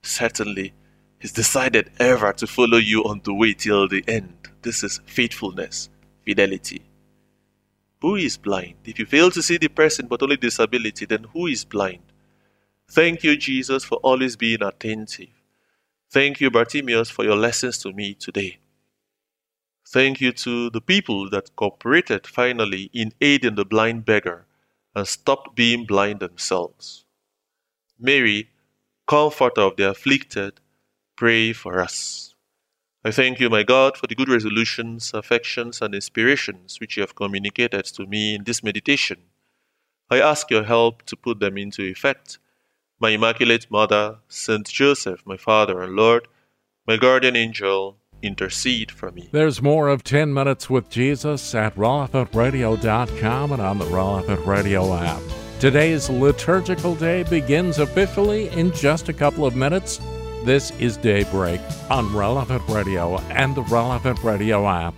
Certainly, 0.01 0.74
he's 1.19 1.31
decided 1.31 1.91
ever 1.98 2.34
to 2.34 2.46
follow 2.46 2.77
you 2.77 3.05
on 3.05 3.22
the 3.24 3.34
way 3.34 3.53
till 3.53 3.88
the 3.88 4.03
end. 4.05 4.50
This 4.62 4.84
is 4.84 5.00
faithfulness, 5.05 5.89
fidelity. 6.25 6.81
Who 8.01 8.17
is 8.17 8.36
blind? 8.36 8.75
If 8.84 9.00
you 9.00 9.05
fail 9.05 9.31
to 9.31 9.41
see 9.41 9.58
the 9.58 9.69
person 9.69 10.08
but 10.08 10.22
only 10.22 10.36
disability, 10.36 11.05
then 11.05 11.24
who 11.31 11.48
is 11.48 11.63
blind? 11.63 12.03
Thank 12.89 13.24
you, 13.24 13.38
Jesus, 13.38 13.86
for 13.86 13.96
always 14.00 14.36
being 14.36 14.62
attentive. 14.62 15.38
Thank 16.11 16.39
you, 16.41 16.51
Bartimaeus, 16.51 17.09
for 17.09 17.23
your 17.23 17.35
lessons 17.35 17.77
to 17.79 17.91
me 17.93 18.13
today. 18.13 18.59
Thank 19.87 20.21
you 20.21 20.31
to 20.31 20.69
the 20.69 20.79
people 20.81 21.29
that 21.31 21.55
cooperated 21.57 22.25
finally 22.25 22.89
in 22.93 23.11
aiding 23.19 23.55
the 23.55 23.65
blind 23.65 24.05
beggar 24.05 24.45
and 24.95 25.05
stopped 25.07 25.55
being 25.55 25.85
blind 25.85 26.19
themselves. 26.21 27.03
Mary, 27.99 28.49
comforter 29.07 29.61
of 29.61 29.77
the 29.77 29.89
afflicted, 29.91 30.59
pray 31.17 31.53
for 31.53 31.79
us. 31.81 32.35
I 33.05 33.11
thank 33.11 33.39
you, 33.39 33.49
my 33.49 33.63
God, 33.63 33.97
for 33.97 34.07
the 34.07 34.15
good 34.15 34.29
resolutions, 34.29 35.11
affections, 35.13 35.81
and 35.81 35.95
inspirations 35.95 36.79
which 36.79 36.97
you 36.97 37.01
have 37.01 37.15
communicated 37.15 37.85
to 37.85 38.07
me 38.07 38.35
in 38.35 38.43
this 38.45 38.63
meditation. 38.63 39.19
I 40.09 40.21
ask 40.21 40.51
your 40.51 40.63
help 40.65 41.03
to 41.07 41.15
put 41.17 41.39
them 41.39 41.57
into 41.57 41.83
effect. 41.83 42.39
My 43.01 43.12
Immaculate 43.12 43.72
Mother, 43.72 44.18
Saint 44.27 44.68
Joseph, 44.68 45.22
my 45.25 45.38
Father 45.38 45.82
and 45.82 45.96
Lord, 45.96 46.27
my 46.86 46.98
guardian 46.98 47.38
angel, 47.38 47.98
intercede 48.22 48.91
for 48.91 49.10
me. 49.12 49.29
There's 49.32 49.62
more 49.62 49.88
of 49.88 50.03
10 50.03 50.34
Minutes 50.34 50.70
with 50.70 50.89
Jesus 50.89 51.56
at 51.56 51.75
relevantradio.com 51.75 53.51
and 53.53 53.62
on 53.62 53.79
the 53.79 53.86
Relevant 53.86 54.46
Radio 54.46 54.94
app. 54.94 55.22
Today's 55.62 56.10
liturgical 56.10 56.96
day 56.96 57.24
begins 57.24 57.79
officially 57.79 58.50
in 58.50 58.74
just 58.74 59.08
a 59.08 59.13
couple 59.13 59.46
of 59.46 59.56
minutes. 59.56 60.01
This 60.44 60.72
is 60.72 60.98
Daybreak 60.98 61.62
on 61.89 62.13
Relevant 62.13 62.63
Radio 62.68 63.18
and 63.29 63.56
the 63.56 63.63
Relevant 63.63 64.22
Radio 64.24 64.68
app. 64.68 64.94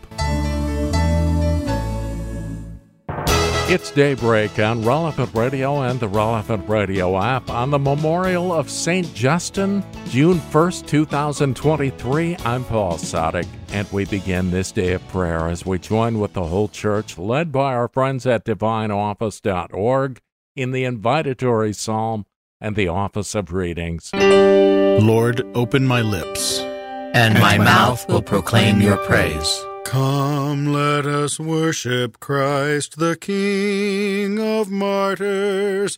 It's 3.71 3.89
Daybreak 3.89 4.59
on 4.59 4.83
Relevant 4.83 5.33
Radio 5.33 5.83
and 5.83 5.97
the 5.97 6.09
Relevant 6.09 6.67
Radio 6.67 7.17
app 7.17 7.49
on 7.49 7.69
the 7.69 7.79
memorial 7.79 8.51
of 8.51 8.69
St. 8.69 9.13
Justin, 9.13 9.81
June 10.09 10.39
1st, 10.39 10.87
2023. 10.87 12.35
I'm 12.43 12.65
Paul 12.65 12.97
Sadek, 12.97 13.47
and 13.69 13.89
we 13.93 14.03
begin 14.03 14.51
this 14.51 14.73
day 14.73 14.91
of 14.91 15.07
prayer 15.07 15.47
as 15.47 15.65
we 15.65 15.79
join 15.79 16.19
with 16.19 16.33
the 16.33 16.43
whole 16.43 16.67
church, 16.67 17.17
led 17.17 17.53
by 17.53 17.73
our 17.73 17.87
friends 17.87 18.27
at 18.27 18.43
divineoffice.org, 18.43 20.19
in 20.57 20.71
the 20.71 20.83
invitatory 20.83 21.73
psalm 21.73 22.25
and 22.59 22.75
the 22.75 22.89
office 22.89 23.35
of 23.35 23.53
readings. 23.53 24.11
Lord, 24.13 25.47
open 25.55 25.87
my 25.87 26.01
lips, 26.01 26.59
and 26.59 27.35
my 27.35 27.57
mouth 27.57 28.05
will 28.09 28.21
proclaim 28.21 28.81
your 28.81 28.97
praise. 28.97 29.65
Come, 29.91 30.71
let 30.71 31.05
us 31.05 31.37
worship 31.37 32.21
Christ, 32.21 32.97
the 32.97 33.17
King 33.17 34.39
of 34.39 34.71
martyrs. 34.71 35.97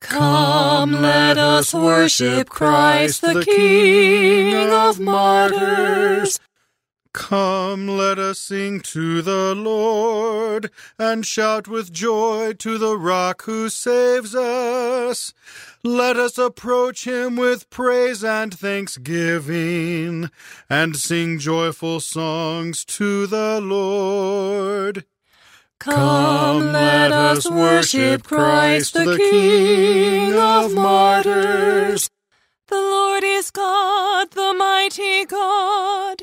Come, 0.00 0.92
let 0.92 1.36
us 1.36 1.74
worship 1.74 2.48
Christ, 2.48 3.22
the 3.22 3.44
King 3.44 4.70
of 4.70 5.00
martyrs. 5.00 6.38
Come, 7.14 7.86
let 7.86 8.18
us 8.18 8.40
sing 8.40 8.80
to 8.80 9.22
the 9.22 9.54
Lord, 9.54 10.72
and 10.98 11.24
shout 11.24 11.68
with 11.68 11.92
joy 11.92 12.54
to 12.54 12.76
the 12.76 12.98
rock 12.98 13.44
who 13.44 13.68
saves 13.68 14.34
us. 14.34 15.32
Let 15.84 16.16
us 16.16 16.38
approach 16.38 17.06
him 17.06 17.36
with 17.36 17.70
praise 17.70 18.24
and 18.24 18.52
thanksgiving, 18.52 20.28
and 20.68 20.96
sing 20.96 21.38
joyful 21.38 22.00
songs 22.00 22.84
to 22.86 23.28
the 23.28 23.60
Lord. 23.60 25.04
Come, 25.78 26.72
let 26.72 27.12
us 27.12 27.48
worship 27.48 28.24
Christ, 28.24 28.94
the 28.94 29.16
King 29.16 30.34
of 30.34 30.74
martyrs. 30.74 32.10
The 32.66 32.74
Lord 32.74 33.22
is 33.22 33.52
God, 33.52 34.32
the 34.32 34.52
mighty 34.52 35.24
God 35.26 36.22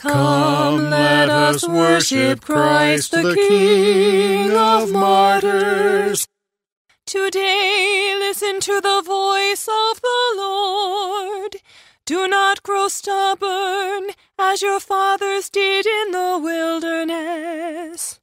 Come, 0.00 0.88
let 0.88 1.28
us 1.28 1.68
worship 1.68 2.40
Christ, 2.40 3.10
the 3.10 3.34
King 3.34 4.50
of 4.56 4.90
martyrs. 4.90 6.26
Today, 7.04 8.16
listen 8.18 8.60
to 8.60 8.80
the 8.80 9.02
voice 9.04 9.68
of 9.68 10.00
the 10.00 10.34
Lord. 10.38 11.56
Do 12.06 12.26
not 12.26 12.62
grow 12.62 12.88
stubborn 12.88 14.12
as 14.38 14.62
your 14.62 14.80
fathers 14.80 15.50
did 15.50 15.84
in 15.84 16.12
the 16.12 16.40
wilderness. 16.42 18.20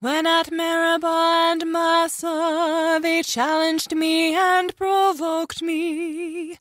When 0.00 0.26
at 0.26 0.50
Meribah 0.50 1.52
and 1.52 1.70
Massah 1.70 2.98
they 3.00 3.22
challenged 3.22 3.94
me 3.94 4.34
and 4.34 4.74
provoked 4.74 5.62
me, 5.62 6.58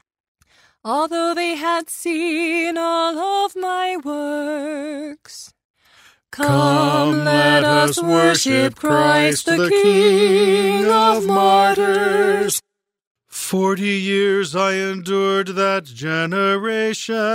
although 0.83 1.33
they 1.33 1.55
had 1.55 1.89
seen 1.89 2.77
all 2.77 3.17
of 3.45 3.55
my 3.55 3.97
works. 3.97 5.53
Come, 6.31 7.25
let 7.25 7.63
us 7.63 8.01
worship 8.01 8.75
Christ, 8.75 9.45
the 9.45 9.69
King 9.69 10.85
of 10.85 11.25
martyrs. 11.25 12.61
Forty 13.27 13.97
years 13.97 14.55
I 14.55 14.73
endured 14.73 15.47
that 15.49 15.85
generation. 15.85 17.29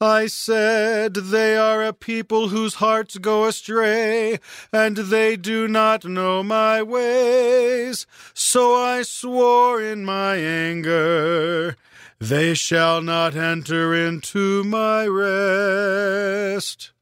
I 0.00 0.26
said, 0.26 1.14
They 1.14 1.56
are 1.56 1.82
a 1.82 1.92
people 1.92 2.48
whose 2.48 2.74
hearts 2.74 3.16
go 3.18 3.46
astray, 3.46 4.38
and 4.72 4.96
they 4.96 5.36
do 5.36 5.66
not 5.66 6.04
know 6.04 6.42
my 6.42 6.82
ways. 6.82 8.06
So 8.34 8.74
I 8.74 9.02
swore 9.02 9.80
in 9.80 10.04
my 10.04 10.36
anger, 10.36 11.76
They 12.20 12.54
shall 12.54 13.02
not 13.02 13.34
enter 13.34 13.94
into 13.94 14.64
my 14.64 15.06
rest. 15.06 16.92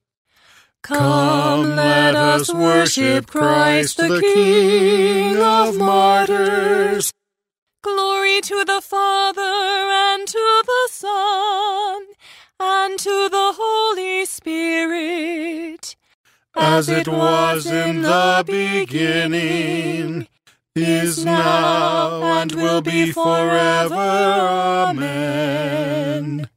Come, 0.82 1.76
let 1.76 2.16
us 2.16 2.52
worship 2.52 3.26
Christ, 3.28 3.98
the 3.98 4.20
King 4.20 5.36
of 5.36 5.76
martyrs. 5.76 7.12
Glory 7.82 8.40
to 8.40 8.64
the 8.64 8.80
Father 8.80 9.40
and 9.40 10.26
to 10.26 10.62
the 10.66 10.88
Son 10.90 12.06
and 12.58 12.98
to 12.98 13.28
the 13.28 13.52
Holy 13.56 14.24
Spirit, 14.24 15.94
as 16.56 16.88
it 16.88 17.06
was 17.06 17.66
in 17.66 18.02
the 18.02 18.42
beginning, 18.46 20.26
is 20.74 21.24
now, 21.24 22.22
and 22.40 22.52
will 22.52 22.80
be 22.80 23.12
forever. 23.12 23.94
Amen. 24.88 26.48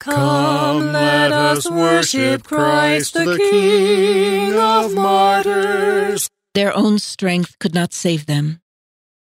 Come, 0.00 0.92
let 0.92 1.32
us 1.32 1.70
worship 1.70 2.44
Christ, 2.44 3.14
the 3.14 3.36
King 3.36 4.54
of 4.58 4.94
martyrs. 4.94 6.28
Their 6.54 6.76
own 6.76 6.98
strength 6.98 7.58
could 7.60 7.74
not 7.74 7.92
save 7.92 8.26
them. 8.26 8.60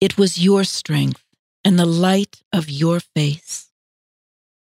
It 0.02 0.18
was 0.18 0.38
your 0.38 0.64
strength 0.64 1.24
and 1.64 1.80
the 1.80 1.86
light 1.86 2.42
of 2.52 2.70
your 2.70 3.00
face. 3.00 3.70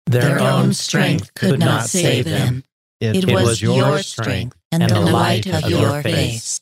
Their 0.06 0.38
own 0.38 0.74
strength 0.74 1.32
could 1.34 1.58
not 1.58 1.86
save 1.86 2.26
them. 2.26 2.64
It, 3.00 3.30
was 3.30 3.60
your 3.60 3.98
strength 4.00 4.56
and 4.70 4.88
the 4.88 5.00
light 5.00 5.46
of 5.46 5.68
your 5.68 6.02
face. 6.02 6.60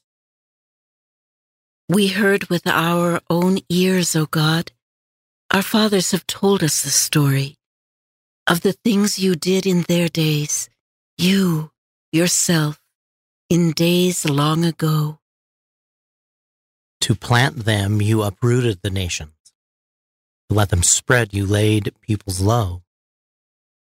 We 1.88 2.08
heard 2.08 2.44
with 2.44 2.66
our 2.66 3.20
own 3.28 3.58
ears, 3.68 4.14
O 4.16 4.26
God. 4.26 4.72
Our 5.52 5.62
fathers 5.62 6.12
have 6.12 6.26
told 6.26 6.62
us 6.62 6.82
the 6.82 6.90
story 6.90 7.58
of 8.46 8.62
the 8.62 8.72
things 8.72 9.18
you 9.18 9.34
did 9.34 9.66
in 9.66 9.82
their 9.82 10.08
days, 10.08 10.70
you, 11.18 11.70
yourself, 12.12 12.80
in 13.50 13.72
days 13.72 14.24
long 14.28 14.64
ago. 14.64 15.18
To 17.02 17.14
plant 17.14 17.64
them, 17.64 18.00
you 18.00 18.22
uprooted 18.22 18.80
the 18.82 18.90
nations. 18.90 19.34
To 20.48 20.56
let 20.56 20.70
them 20.70 20.82
spread, 20.82 21.34
you 21.34 21.44
laid 21.44 21.92
peoples 22.00 22.40
low. 22.40 22.82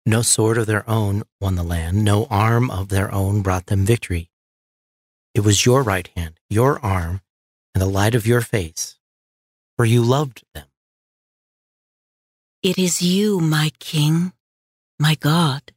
No 0.06 0.24
sword 0.24 0.58
of 0.58 0.66
their 0.66 0.90
own 0.90 1.24
won 1.40 1.56
the 1.56 1.64
land, 1.64 2.04
no 2.04 2.26
arm 2.26 2.72
of 2.72 2.90
their 2.90 3.14
own 3.14 3.42
brought 3.42 3.68
them 3.68 3.86
victory. 3.86 4.32
It 5.34 5.42
was 5.42 5.66
your 5.66 5.84
right 5.84 6.10
hand, 6.16 6.40
your 6.50 6.84
arm, 6.84 7.22
and 7.74 7.82
the 7.82 7.88
light 7.88 8.16
of 8.16 8.28
your 8.28 8.42
face, 8.42 8.98
for 9.78 9.86
you 9.86 10.02
loved 10.02 10.44
them. 10.54 10.68
It 12.64 12.78
is 12.78 13.02
you, 13.02 13.40
my 13.40 13.72
King, 13.80 14.34
my 15.00 15.16
God, 15.16 15.72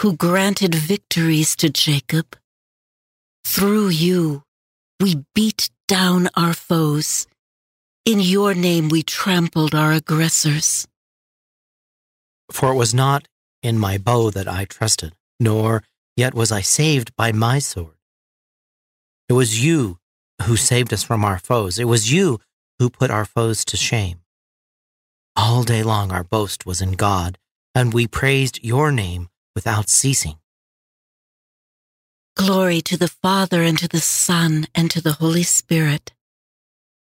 who 0.00 0.16
granted 0.16 0.74
victories 0.74 1.54
to 1.56 1.68
Jacob. 1.68 2.36
Through 3.44 3.88
you, 3.88 4.42
we 5.00 5.24
beat 5.34 5.70
down 5.86 6.30
our 6.34 6.54
foes. 6.54 7.26
In 8.06 8.20
your 8.20 8.54
name, 8.54 8.88
we 8.88 9.02
trampled 9.02 9.74
our 9.74 9.92
aggressors. 9.92 10.88
For 12.50 12.72
it 12.72 12.76
was 12.76 12.94
not 12.94 13.28
in 13.62 13.78
my 13.78 13.98
bow 13.98 14.30
that 14.30 14.48
I 14.48 14.64
trusted, 14.64 15.12
nor 15.38 15.82
yet 16.16 16.34
was 16.34 16.52
I 16.52 16.60
saved 16.60 17.14
by 17.16 17.32
my 17.32 17.58
sword. 17.58 17.96
It 19.28 19.32
was 19.32 19.64
you 19.64 19.98
who 20.42 20.56
saved 20.56 20.92
us 20.92 21.02
from 21.02 21.24
our 21.24 21.38
foes. 21.38 21.78
It 21.78 21.84
was 21.84 22.12
you 22.12 22.40
who 22.78 22.90
put 22.90 23.10
our 23.10 23.24
foes 23.24 23.64
to 23.66 23.76
shame. 23.76 24.20
All 25.36 25.62
day 25.62 25.82
long 25.82 26.12
our 26.12 26.24
boast 26.24 26.66
was 26.66 26.80
in 26.80 26.92
God, 26.92 27.38
and 27.74 27.92
we 27.92 28.06
praised 28.06 28.62
your 28.62 28.92
name 28.92 29.28
without 29.54 29.88
ceasing. 29.88 30.38
Glory 32.36 32.80
to 32.82 32.96
the 32.96 33.08
Father, 33.08 33.62
and 33.62 33.78
to 33.78 33.88
the 33.88 34.00
Son, 34.00 34.66
and 34.74 34.90
to 34.90 35.00
the 35.00 35.12
Holy 35.12 35.44
Spirit. 35.44 36.12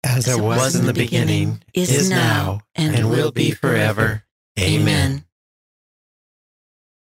As, 0.04 0.28
it 0.28 0.42
was, 0.42 0.76
in 0.76 0.86
the 0.86 0.94
beginning, 0.94 1.64
is 1.74 2.10
now, 2.10 2.62
and, 2.76 3.10
will 3.10 3.32
be 3.32 3.52
forever. 3.52 4.24
Amen. 4.60 5.26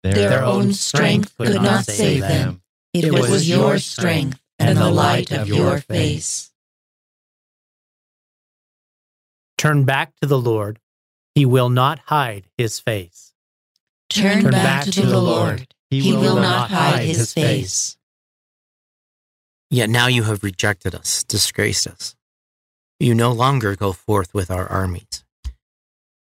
Their 0.03 0.43
own 0.45 0.73
strength 0.73 1.37
could 1.37 1.55
not 1.55 1.85
save 1.85 2.21
them. 2.21 2.63
It 2.93 3.13
was 3.13 3.49
your 3.49 3.79
strength 3.79 4.41
and 4.67 4.79
the 4.79 4.91
light 4.91 5.31
of 5.33 5.49
your 5.49 5.79
face. 5.79 6.51
Turn 9.59 9.85
back 9.85 10.13
to 10.21 10.27
the 10.27 10.39
Lord. 10.39 10.81
He 11.35 11.47
will 11.47 11.69
not 11.69 11.99
hide 12.07 12.45
his 12.57 12.81
face. 12.81 13.33
Turn, 14.09 14.43
Turn 14.43 14.53
back, 14.53 14.85
to 14.85 15.07
the 15.07 15.21
Lord. 15.21 15.69
He, 15.91 16.15
will 16.15 16.37
not 16.37 16.71
hide 16.71 17.05
his 17.05 17.33
face. 17.33 17.97
Yet 19.71 19.91
now 19.91 20.07
you 20.07 20.25
have 20.25 20.43
rejected 20.43 20.95
us, 20.95 21.25
disgraced 21.25 21.87
us. 21.87 22.15
You 22.99 23.15
no 23.15 23.33
longer 23.33 23.77
go 23.77 23.93
forth 23.93 24.33
with 24.33 24.51
our 24.51 24.67
armies. 24.67 25.25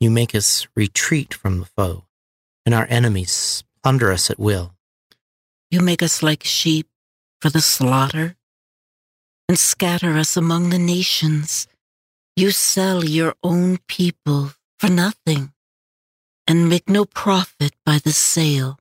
You 0.00 0.10
make 0.10 0.34
us 0.34 0.66
retreat 0.74 1.32
from 1.34 1.60
the 1.60 1.66
foe, 1.66 2.04
and 2.66 2.74
our 2.74 2.86
enemies 2.88 3.64
plunder 3.82 4.10
us 4.10 4.30
at 4.30 4.38
will. 4.38 4.74
You 5.70 5.80
make 5.80 6.02
us 6.02 6.22
like 6.22 6.44
sheep 6.44 6.88
for 7.44 7.50
the 7.50 7.60
slaughter 7.60 8.36
and 9.50 9.58
scatter 9.58 10.16
us 10.16 10.34
among 10.34 10.70
the 10.70 10.78
nations. 10.78 11.68
You 12.36 12.50
sell 12.52 13.04
your 13.04 13.34
own 13.42 13.80
people 13.86 14.52
for 14.78 14.88
nothing 14.88 15.52
and 16.46 16.70
make 16.70 16.88
no 16.88 17.04
profit 17.04 17.72
by 17.84 17.98
the 18.02 18.12
sale. 18.12 18.78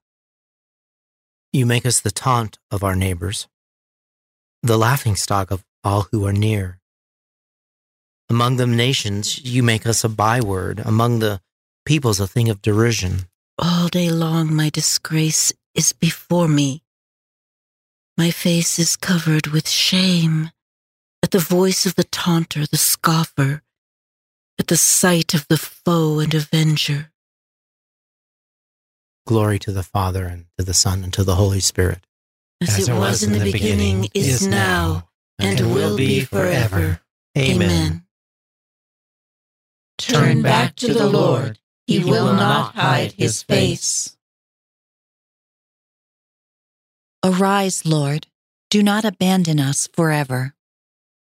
You 1.52 1.66
make 1.66 1.86
us 1.86 2.00
the 2.00 2.10
taunt 2.10 2.58
of 2.72 2.86
our 2.86 2.96
neighbors, 2.96 3.50
the 4.62 4.78
laughing 4.78 5.18
stock 5.18 5.52
of 5.52 5.66
all 5.84 6.08
who 6.14 6.26
are 6.26 6.32
near. 6.32 6.80
Among 8.30 8.56
the 8.56 8.66
nations, 8.66 9.44
you 9.44 9.62
make 9.62 9.86
us 9.86 10.06
a 10.06 10.10
byword, 10.10 10.80
among 10.80 11.20
the 11.20 11.42
peoples, 11.86 12.22
a 12.22 12.28
thing 12.28 12.48
of 12.48 12.62
derision. 12.62 13.28
All 13.60 13.90
day 13.90 14.10
long, 14.10 14.56
my 14.56 14.70
disgrace 14.70 15.52
is 15.76 15.92
before 15.92 16.48
me. 16.48 16.83
My 18.18 18.30
face 18.30 18.78
is 18.78 18.96
covered 18.96 19.48
with 19.48 19.68
shame 19.68 20.52
at 21.24 21.32
the 21.32 21.40
voice 21.40 21.86
of 21.86 21.96
the 21.96 22.04
taunter, 22.04 22.66
the 22.68 22.78
scoffer, 22.78 23.64
at 24.60 24.68
the 24.68 24.78
sight 24.78 25.34
of 25.34 25.48
the 25.48 25.58
foe 25.58 26.20
and 26.20 26.34
avenger. 26.34 27.12
Glory 29.26 29.58
to 29.60 29.72
the 29.72 29.84
Father, 29.84 30.26
and 30.26 30.46
to 30.60 30.66
the 30.66 30.74
Son, 30.74 31.04
and 31.04 31.14
to 31.14 31.24
the 31.24 31.36
Holy 31.36 31.60
Spirit. 31.60 32.06
As, 32.62 32.88
it 32.88 32.94
was, 32.94 33.24
in 33.24 33.34
the 33.34 33.52
beginning, 33.52 34.10
is 34.14 34.46
now, 34.46 35.10
and 35.40 35.74
will 35.74 35.98
be 35.98 36.22
forever. 36.22 37.00
Amen. 37.38 38.04
Turn 39.98 40.42
back 40.42 40.76
to 40.78 40.94
the 40.94 41.08
Lord. 41.08 41.60
He 41.88 42.00
will 42.00 42.34
not 42.34 42.76
hide 42.76 43.14
his 43.14 43.44
face. 43.44 44.13
Arise, 47.24 47.86
Lord. 47.86 48.28
Do 48.70 48.84
not 48.84 49.06
abandon 49.06 49.60
us 49.60 49.88
forever. 49.94 50.56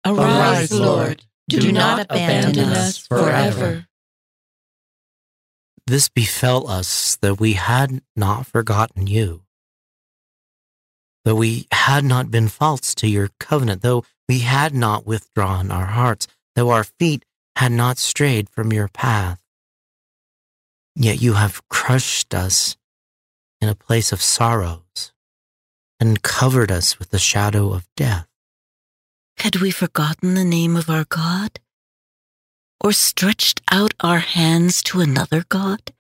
Arise, 0.05 0.73
Lord. 0.73 1.25
Do 1.49 1.71
not 1.71 2.07
abandon 2.11 2.71
us 2.71 2.99
forever. 2.99 3.87
This 5.87 6.09
befell 6.09 6.69
us 6.69 7.17
that 7.23 7.39
we 7.39 7.53
had 7.53 8.03
not 8.17 8.47
forgotten 8.47 9.07
you, 9.07 9.43
though 11.25 11.37
we 11.37 11.69
had 11.71 12.05
not 12.05 12.31
been 12.33 12.49
false 12.49 12.93
to 12.97 13.09
your 13.09 13.31
covenant, 13.39 13.83
though 13.83 14.05
we 14.29 14.41
had 14.41 14.75
not 14.75 15.07
withdrawn 15.07 15.71
our 15.71 15.87
hearts, 15.87 16.27
though 16.57 16.71
our 16.71 16.83
feet 16.83 17.25
had 17.55 17.71
not 17.71 17.99
strayed 17.99 18.51
from 18.51 18.73
your 18.73 18.89
path. 18.89 19.39
Yet 20.97 21.23
you 21.23 21.35
have 21.35 21.67
crushed 21.69 22.35
us 22.35 22.77
in 23.61 23.69
a 23.69 23.77
place 23.77 24.11
of 24.11 24.21
sorrows. 24.21 25.13
And 25.99 26.23
covered 26.23 26.71
us 26.71 26.99
with 26.99 27.11
the 27.11 27.19
shadow 27.19 27.73
of 27.73 27.89
death. 27.97 28.27
Had 29.39 29.57
we 29.57 29.71
forgotten 29.71 30.35
the 30.35 30.45
name 30.45 30.77
of 30.77 30.89
our 30.89 31.05
God? 31.05 31.61
Or 32.83 32.93
stretched 32.93 33.61
out 33.71 33.95
our 34.01 34.19
hands 34.19 34.83
to 34.85 35.01
another 35.01 35.45
God? 35.49 35.93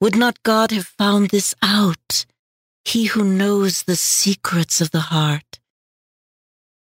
Would 0.00 0.16
not 0.16 0.42
God 0.42 0.72
have 0.72 0.86
found 0.86 1.30
this 1.30 1.54
out, 1.62 2.26
He 2.84 3.06
who 3.06 3.24
knows 3.24 3.84
the 3.84 3.96
secrets 3.96 4.80
of 4.80 4.90
the 4.90 5.12
heart? 5.14 5.60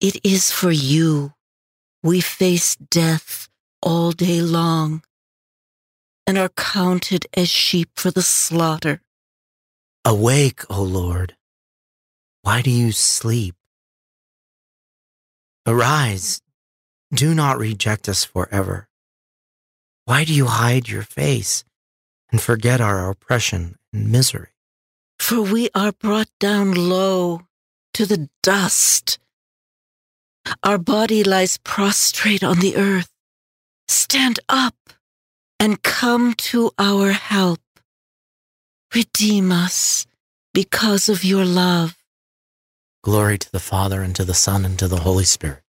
It 0.00 0.20
is 0.24 0.50
for 0.50 0.70
you 0.70 1.34
we 2.02 2.20
face 2.20 2.74
death 2.74 3.48
all 3.80 4.10
day 4.10 4.40
long 4.40 5.02
and 6.26 6.36
are 6.36 6.48
counted 6.48 7.26
as 7.34 7.48
sheep 7.48 7.90
for 7.96 8.10
the 8.10 8.22
slaughter. 8.22 9.00
Awake, 10.04 10.62
O 10.70 10.82
Lord. 10.82 11.36
Why 12.42 12.60
do 12.60 12.70
you 12.70 12.90
sleep? 12.90 13.54
Arise. 15.66 16.42
Do 17.14 17.34
not 17.34 17.58
reject 17.58 18.08
us 18.08 18.24
forever. 18.24 18.88
Why 20.06 20.24
do 20.24 20.34
you 20.34 20.46
hide 20.46 20.88
your 20.88 21.02
face 21.02 21.62
and 22.32 22.40
forget 22.40 22.80
our 22.80 23.08
oppression 23.08 23.76
and 23.92 24.10
misery? 24.10 24.48
For 25.20 25.40
we 25.40 25.70
are 25.72 25.92
brought 25.92 26.30
down 26.40 26.74
low 26.74 27.42
to 27.94 28.06
the 28.06 28.28
dust. 28.42 29.20
Our 30.64 30.78
body 30.78 31.22
lies 31.22 31.58
prostrate 31.58 32.42
on 32.42 32.58
the 32.58 32.74
earth. 32.76 33.10
Stand 33.86 34.40
up 34.48 34.74
and 35.60 35.80
come 35.82 36.34
to 36.50 36.72
our 36.76 37.12
help. 37.12 37.60
Redeem 38.92 39.52
us 39.52 40.06
because 40.52 41.08
of 41.08 41.22
your 41.22 41.44
love. 41.44 42.01
Glory 43.02 43.36
to 43.38 43.50
the 43.50 43.60
Father, 43.60 44.00
and 44.02 44.14
to 44.14 44.24
the 44.24 44.34
Son, 44.34 44.64
and 44.64 44.78
to 44.78 44.86
the 44.86 45.00
Holy 45.00 45.24
Spirit. 45.24 45.62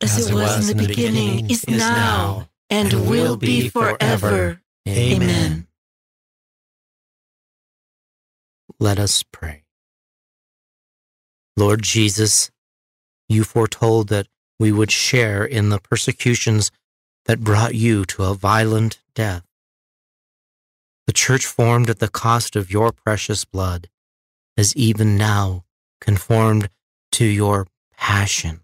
As, 0.00 0.16
As 0.16 0.28
it, 0.28 0.34
was, 0.34 0.56
was 0.56 0.70
in 0.70 0.76
the 0.76 0.86
beginning, 0.86 1.46
beginning 1.46 1.50
is, 1.50 1.68
now, 1.68 1.76
now 1.78 2.48
and, 2.70 2.92
and, 2.92 3.08
will 3.08 3.36
be 3.36 3.68
forever. 3.68 4.60
Amen. 4.88 5.22
Amen. 5.22 5.66
Let 8.78 8.98
us 8.98 9.22
pray. 9.24 9.64
Lord 11.56 11.82
Jesus, 11.82 12.50
you 13.28 13.44
foretold 13.44 14.08
that 14.08 14.28
we 14.58 14.72
would 14.72 14.90
share 14.90 15.44
in 15.44 15.68
the 15.68 15.78
persecutions 15.78 16.70
that 17.26 17.40
brought 17.40 17.74
you 17.74 18.04
to 18.06 18.24
a 18.24 18.34
violent 18.34 19.00
death. 19.14 19.44
The 21.06 21.12
church 21.12 21.44
formed 21.44 21.90
at 21.90 21.98
the 21.98 22.08
cost 22.08 22.56
of 22.56 22.70
your 22.70 22.92
precious 22.92 23.44
blood, 23.44 23.90
as 24.56 24.74
even 24.76 25.18
now 25.18 25.64
conformed 26.00 26.68
to 27.12 27.24
your 27.24 27.66
passion. 27.96 28.60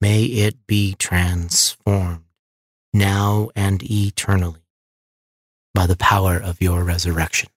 May 0.00 0.24
it 0.24 0.66
be 0.66 0.94
transformed 0.94 2.24
now 2.92 3.50
and 3.54 3.82
eternally 3.82 4.60
by 5.74 5.86
the 5.86 5.96
power 5.96 6.36
of 6.36 6.60
your 6.60 6.82
resurrection. 6.84 7.50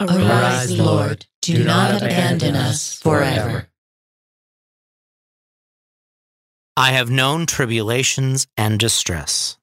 Arise, 0.00 0.78
Lord, 0.78 1.26
do 1.40 1.64
not 1.64 2.02
abandon 2.02 2.56
us 2.56 2.94
forever. 2.94 3.68
I 6.76 6.92
have 6.92 7.10
known 7.10 7.46
tribulations 7.46 8.46
and 8.56 8.78
distress. 8.78 9.58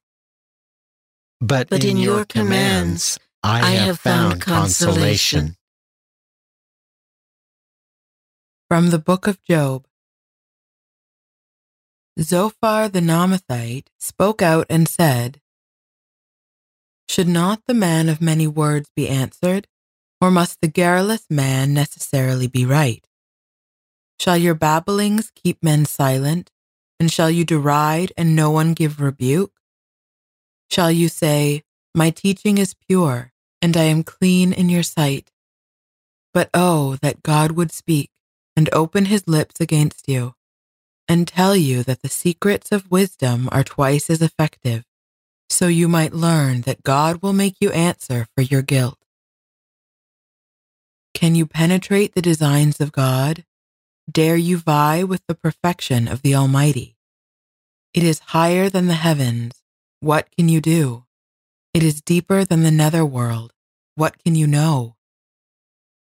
But, 1.40 1.68
but 1.68 1.84
in, 1.84 1.90
in 1.90 1.96
your 1.98 2.24
commands 2.24 3.18
I 3.42 3.70
have 3.70 3.98
found 3.98 4.40
consolation. 4.40 5.56
From 8.70 8.90
the 8.90 9.00
Book 9.00 9.26
of 9.26 9.42
Job 9.42 9.84
Zophar 12.20 12.88
the 12.88 13.00
Naamathite 13.00 13.88
spoke 13.98 14.42
out 14.42 14.64
and 14.70 14.86
said, 14.88 15.40
Should 17.08 17.26
not 17.26 17.62
the 17.66 17.74
man 17.74 18.08
of 18.08 18.20
many 18.20 18.46
words 18.46 18.88
be 18.94 19.08
answered, 19.08 19.66
or 20.20 20.30
must 20.30 20.60
the 20.60 20.68
garrulous 20.68 21.26
man 21.28 21.74
necessarily 21.74 22.46
be 22.46 22.64
right? 22.64 23.04
Shall 24.20 24.36
your 24.36 24.54
babblings 24.54 25.32
keep 25.34 25.60
men 25.64 25.84
silent, 25.84 26.52
and 27.00 27.10
shall 27.10 27.28
you 27.28 27.44
deride 27.44 28.12
and 28.16 28.36
no 28.36 28.52
one 28.52 28.74
give 28.74 29.00
rebuke? 29.00 29.58
Shall 30.70 30.92
you 30.92 31.08
say, 31.08 31.64
My 31.92 32.10
teaching 32.10 32.56
is 32.56 32.74
pure, 32.74 33.32
and 33.60 33.76
I 33.76 33.86
am 33.90 34.04
clean 34.04 34.52
in 34.52 34.68
your 34.68 34.84
sight? 34.84 35.32
But 36.32 36.50
oh, 36.54 36.94
that 37.02 37.24
God 37.24 37.50
would 37.50 37.72
speak 37.72 38.10
and 38.60 38.68
open 38.74 39.06
his 39.06 39.26
lips 39.26 39.58
against 39.58 40.06
you, 40.06 40.34
and 41.08 41.26
tell 41.26 41.56
you 41.56 41.82
that 41.82 42.02
the 42.02 42.10
secrets 42.10 42.70
of 42.70 42.90
wisdom 42.90 43.48
are 43.50 43.64
twice 43.64 44.10
as 44.10 44.20
effective, 44.20 44.84
so 45.48 45.66
you 45.66 45.88
might 45.88 46.12
learn 46.12 46.60
that 46.60 46.82
God 46.82 47.22
will 47.22 47.32
make 47.32 47.54
you 47.58 47.70
answer 47.70 48.26
for 48.34 48.42
your 48.42 48.60
guilt. 48.60 48.98
Can 51.14 51.34
you 51.34 51.46
penetrate 51.46 52.14
the 52.14 52.20
designs 52.20 52.82
of 52.82 52.92
God? 52.92 53.46
Dare 54.12 54.36
you 54.36 54.58
vie 54.58 55.04
with 55.04 55.22
the 55.26 55.34
perfection 55.34 56.06
of 56.06 56.20
the 56.20 56.34
Almighty? 56.34 56.98
It 57.94 58.02
is 58.02 58.18
higher 58.36 58.68
than 58.68 58.88
the 58.88 59.00
heavens. 59.06 59.62
What 60.00 60.28
can 60.36 60.50
you 60.50 60.60
do? 60.60 61.06
It 61.72 61.82
is 61.82 62.02
deeper 62.02 62.44
than 62.44 62.62
the 62.62 62.70
nether 62.70 63.06
world. 63.06 63.54
What 63.94 64.22
can 64.22 64.34
you 64.34 64.46
know? 64.46 64.96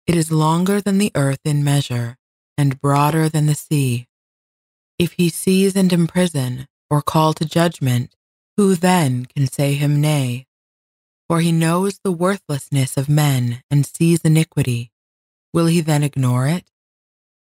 It 0.05 0.15
is 0.17 0.29
longer 0.29 0.81
than 0.81 0.97
the 0.97 1.13
earth 1.15 1.39
in 1.45 1.63
measure, 1.63 2.17
and 2.59 2.81
broader 2.81 3.29
than 3.29 3.45
the 3.45 3.55
sea. 3.55 4.05
If 4.99 5.13
he 5.13 5.29
seize 5.29 5.77
and 5.77 5.93
imprison, 5.93 6.67
or 6.89 7.01
call 7.01 7.31
to 7.35 7.45
judgment, 7.45 8.13
who 8.57 8.75
then 8.75 9.25
can 9.25 9.47
say 9.47 9.75
him 9.75 10.01
nay? 10.01 10.45
For 11.29 11.39
he 11.39 11.53
knows 11.53 12.01
the 12.03 12.11
worthlessness 12.11 12.97
of 12.97 13.07
men 13.07 13.63
and 13.71 13.85
sees 13.85 14.19
iniquity. 14.25 14.91
Will 15.53 15.67
he 15.67 15.79
then 15.79 16.03
ignore 16.03 16.47
it? 16.47 16.65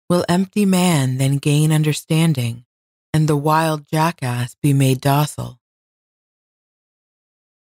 Will 0.08 0.24
empty 0.26 0.64
man 0.64 1.18
then 1.18 1.36
gain 1.36 1.70
understanding, 1.70 2.64
and 3.12 3.28
the 3.28 3.36
wild 3.36 3.86
jackass 3.86 4.54
be 4.62 4.72
made 4.72 5.02
docile? 5.02 5.60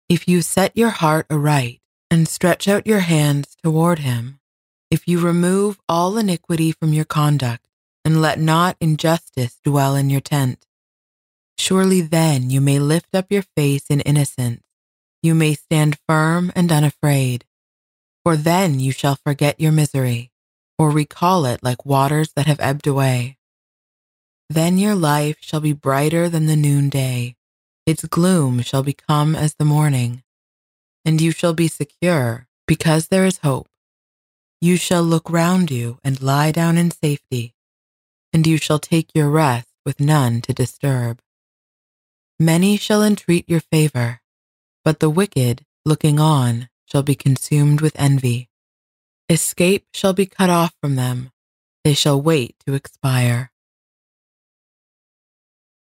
If 0.09 0.27
you 0.27 0.41
set 0.41 0.75
your 0.75 0.89
heart 0.89 1.27
aright 1.29 1.81
and 2.09 2.27
stretch 2.27 2.67
out 2.67 2.87
your 2.87 3.01
hands 3.01 3.55
toward 3.61 3.99
him, 3.99 4.36
if 4.89 5.07
you 5.07 5.19
remove 5.19 5.79
all 5.89 6.17
iniquity 6.17 6.71
from 6.71 6.93
your 6.93 7.05
conduct 7.05 7.65
and 8.05 8.21
let 8.21 8.39
not 8.39 8.77
injustice 8.79 9.59
dwell 9.63 9.95
in 9.95 10.09
your 10.09 10.21
tent, 10.21 10.65
surely 11.57 12.01
then 12.01 12.49
you 12.49 12.61
may 12.61 12.79
lift 12.79 13.13
up 13.13 13.25
your 13.29 13.43
face 13.55 13.87
in 13.89 13.99
innocence, 14.01 14.63
you 15.21 15.35
may 15.35 15.53
stand 15.53 15.97
firm 16.07 16.51
and 16.55 16.71
unafraid, 16.71 17.45
for 18.23 18.37
then 18.37 18.79
you 18.79 18.91
shall 18.91 19.15
forget 19.15 19.59
your 19.59 19.71
misery 19.71 20.31
or 20.79 20.91
recall 20.91 21.45
it 21.45 21.63
like 21.63 21.85
waters 21.85 22.33
that 22.35 22.45
have 22.45 22.59
ebbed 22.59 22.87
away. 22.87 23.37
Then 24.49 24.77
your 24.77 24.95
life 24.95 25.37
shall 25.41 25.59
be 25.59 25.73
brighter 25.73 26.29
than 26.29 26.45
the 26.45 26.55
noonday, 26.55 27.35
its 27.85 28.05
gloom 28.05 28.61
shall 28.61 28.83
become 28.83 29.35
as 29.35 29.55
the 29.55 29.65
morning, 29.65 30.23
and 31.03 31.19
you 31.19 31.31
shall 31.31 31.53
be 31.53 31.67
secure 31.67 32.47
because 32.67 33.07
there 33.07 33.25
is 33.25 33.39
hope. 33.39 33.67
You 34.59 34.75
shall 34.75 35.03
look 35.03 35.29
round 35.29 35.69
you 35.69 35.99
and 36.03 36.21
lie 36.21 36.51
down 36.51 36.77
in 36.77 36.89
safety, 36.89 37.53
and 38.33 38.45
you 38.47 38.57
shall 38.57 38.79
take 38.79 39.13
your 39.13 39.29
rest 39.29 39.67
with 39.85 39.99
none 39.99 40.41
to 40.41 40.53
disturb. 40.53 41.19
Many 42.39 42.77
shall 42.77 43.03
entreat 43.03 43.47
your 43.47 43.59
favor, 43.59 44.21
but 44.83 44.99
the 44.99 45.09
wicked, 45.09 45.63
looking 45.85 46.19
on, 46.19 46.69
shall 46.85 47.03
be 47.03 47.15
consumed 47.15 47.81
with 47.81 47.99
envy. 47.99 48.49
Escape 49.29 49.85
shall 49.93 50.13
be 50.13 50.25
cut 50.25 50.49
off 50.49 50.73
from 50.81 50.95
them. 50.95 51.31
They 51.83 51.93
shall 51.93 52.21
wait 52.21 52.55
to 52.65 52.73
expire. 52.73 53.51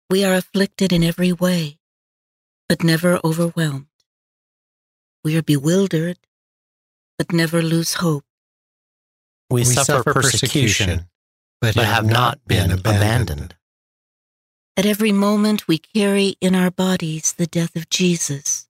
We 0.10 0.26
are 0.26 0.34
afflicted 0.34 0.91
in 0.91 1.04
every 1.04 1.32
way, 1.32 1.80
but 2.67 2.84
never 2.84 3.19
overwhelmed. 3.24 3.88
We 5.24 5.38
are 5.38 5.43
bewildered, 5.43 6.17
but 7.17 7.32
never 7.32 7.62
lose 7.62 7.95
hope. 7.95 8.26
We, 9.49 9.62
we 9.62 9.65
suffer 9.65 10.03
persecution, 10.03 11.07
but, 11.62 11.75
but 11.75 11.85
have 11.85 12.05
not 12.05 12.39
been 12.45 12.71
abandoned. 12.71 12.85
abandoned. 12.85 13.55
At 14.77 14.85
every 14.85 15.12
moment, 15.12 15.67
we 15.67 15.77
carry 15.77 16.35
in 16.39 16.55
our 16.55 16.71
bodies 16.71 17.33
the 17.33 17.47
death 17.47 17.75
of 17.75 17.89
Jesus, 17.89 18.67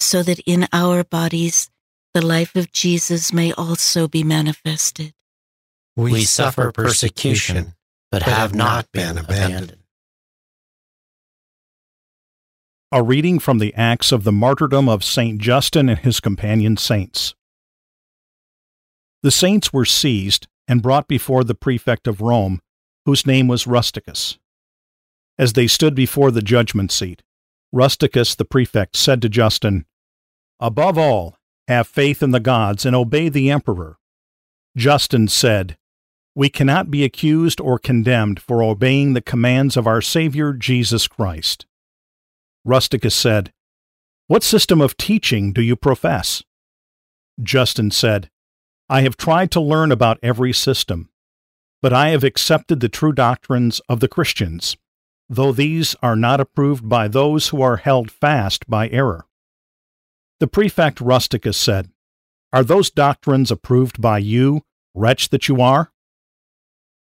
so 0.00 0.22
that 0.22 0.40
in 0.40 0.66
our 0.72 1.04
bodies 1.04 1.70
the 2.14 2.24
life 2.24 2.56
of 2.56 2.72
Jesus 2.72 3.32
may 3.32 3.52
also 3.52 4.08
be 4.08 4.24
manifested. 4.24 5.14
We 5.96 6.24
suffer 6.24 6.72
persecution, 6.72 7.74
but 8.10 8.22
have 8.22 8.54
not 8.54 8.90
been 8.92 9.18
abandoned. 9.18 9.76
A 12.90 13.02
reading 13.02 13.38
from 13.38 13.58
the 13.58 13.72
Acts 13.74 14.10
of 14.10 14.24
the 14.24 14.32
Martyrdom 14.32 14.88
of 14.88 15.04
St. 15.04 15.40
Justin 15.40 15.88
and 15.88 15.98
his 16.00 16.18
companion 16.18 16.76
saints. 16.76 17.34
The 19.22 19.30
saints 19.30 19.72
were 19.72 19.84
seized 19.84 20.46
and 20.66 20.82
brought 20.82 21.08
before 21.08 21.44
the 21.44 21.54
prefect 21.54 22.06
of 22.06 22.20
Rome, 22.20 22.60
whose 23.04 23.26
name 23.26 23.48
was 23.48 23.66
Rusticus. 23.66 24.38
As 25.38 25.52
they 25.52 25.66
stood 25.66 25.94
before 25.94 26.30
the 26.30 26.42
judgment 26.42 26.90
seat, 26.92 27.22
Rusticus 27.72 28.34
the 28.34 28.44
prefect 28.44 28.96
said 28.96 29.20
to 29.22 29.28
Justin, 29.28 29.84
Above 30.58 30.98
all, 30.98 31.36
have 31.68 31.86
faith 31.86 32.22
in 32.22 32.30
the 32.30 32.40
gods 32.40 32.84
and 32.84 32.96
obey 32.96 33.28
the 33.28 33.50
emperor. 33.50 33.98
Justin 34.76 35.28
said, 35.28 35.76
We 36.34 36.48
cannot 36.48 36.90
be 36.90 37.04
accused 37.04 37.60
or 37.60 37.78
condemned 37.78 38.40
for 38.40 38.62
obeying 38.62 39.12
the 39.12 39.20
commands 39.20 39.76
of 39.76 39.86
our 39.86 40.00
Savior 40.00 40.52
Jesus 40.52 41.06
Christ. 41.06 41.66
Rusticus 42.64 43.14
said, 43.14 43.52
What 44.26 44.42
system 44.42 44.80
of 44.80 44.96
teaching 44.96 45.52
do 45.52 45.62
you 45.62 45.76
profess? 45.76 46.42
Justin 47.42 47.90
said, 47.90 48.30
I 48.92 49.02
have 49.02 49.16
tried 49.16 49.52
to 49.52 49.60
learn 49.60 49.92
about 49.92 50.18
every 50.20 50.52
system, 50.52 51.10
but 51.80 51.92
I 51.92 52.08
have 52.08 52.24
accepted 52.24 52.80
the 52.80 52.88
true 52.88 53.12
doctrines 53.12 53.80
of 53.88 54.00
the 54.00 54.08
Christians, 54.08 54.76
though 55.28 55.52
these 55.52 55.94
are 56.02 56.16
not 56.16 56.40
approved 56.40 56.88
by 56.88 57.06
those 57.06 57.50
who 57.50 57.62
are 57.62 57.76
held 57.76 58.10
fast 58.10 58.68
by 58.68 58.88
error. 58.88 59.26
The 60.40 60.48
prefect 60.48 61.00
Rusticus 61.00 61.56
said, 61.56 61.92
Are 62.52 62.64
those 62.64 62.90
doctrines 62.90 63.52
approved 63.52 64.00
by 64.00 64.18
you, 64.18 64.62
wretch 64.92 65.28
that 65.28 65.46
you 65.46 65.62
are? 65.62 65.92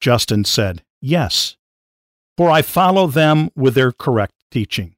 Justin 0.00 0.46
said, 0.46 0.84
Yes, 1.02 1.58
for 2.38 2.48
I 2.48 2.62
follow 2.62 3.08
them 3.08 3.50
with 3.54 3.74
their 3.74 3.92
correct 3.92 4.32
teaching. 4.50 4.96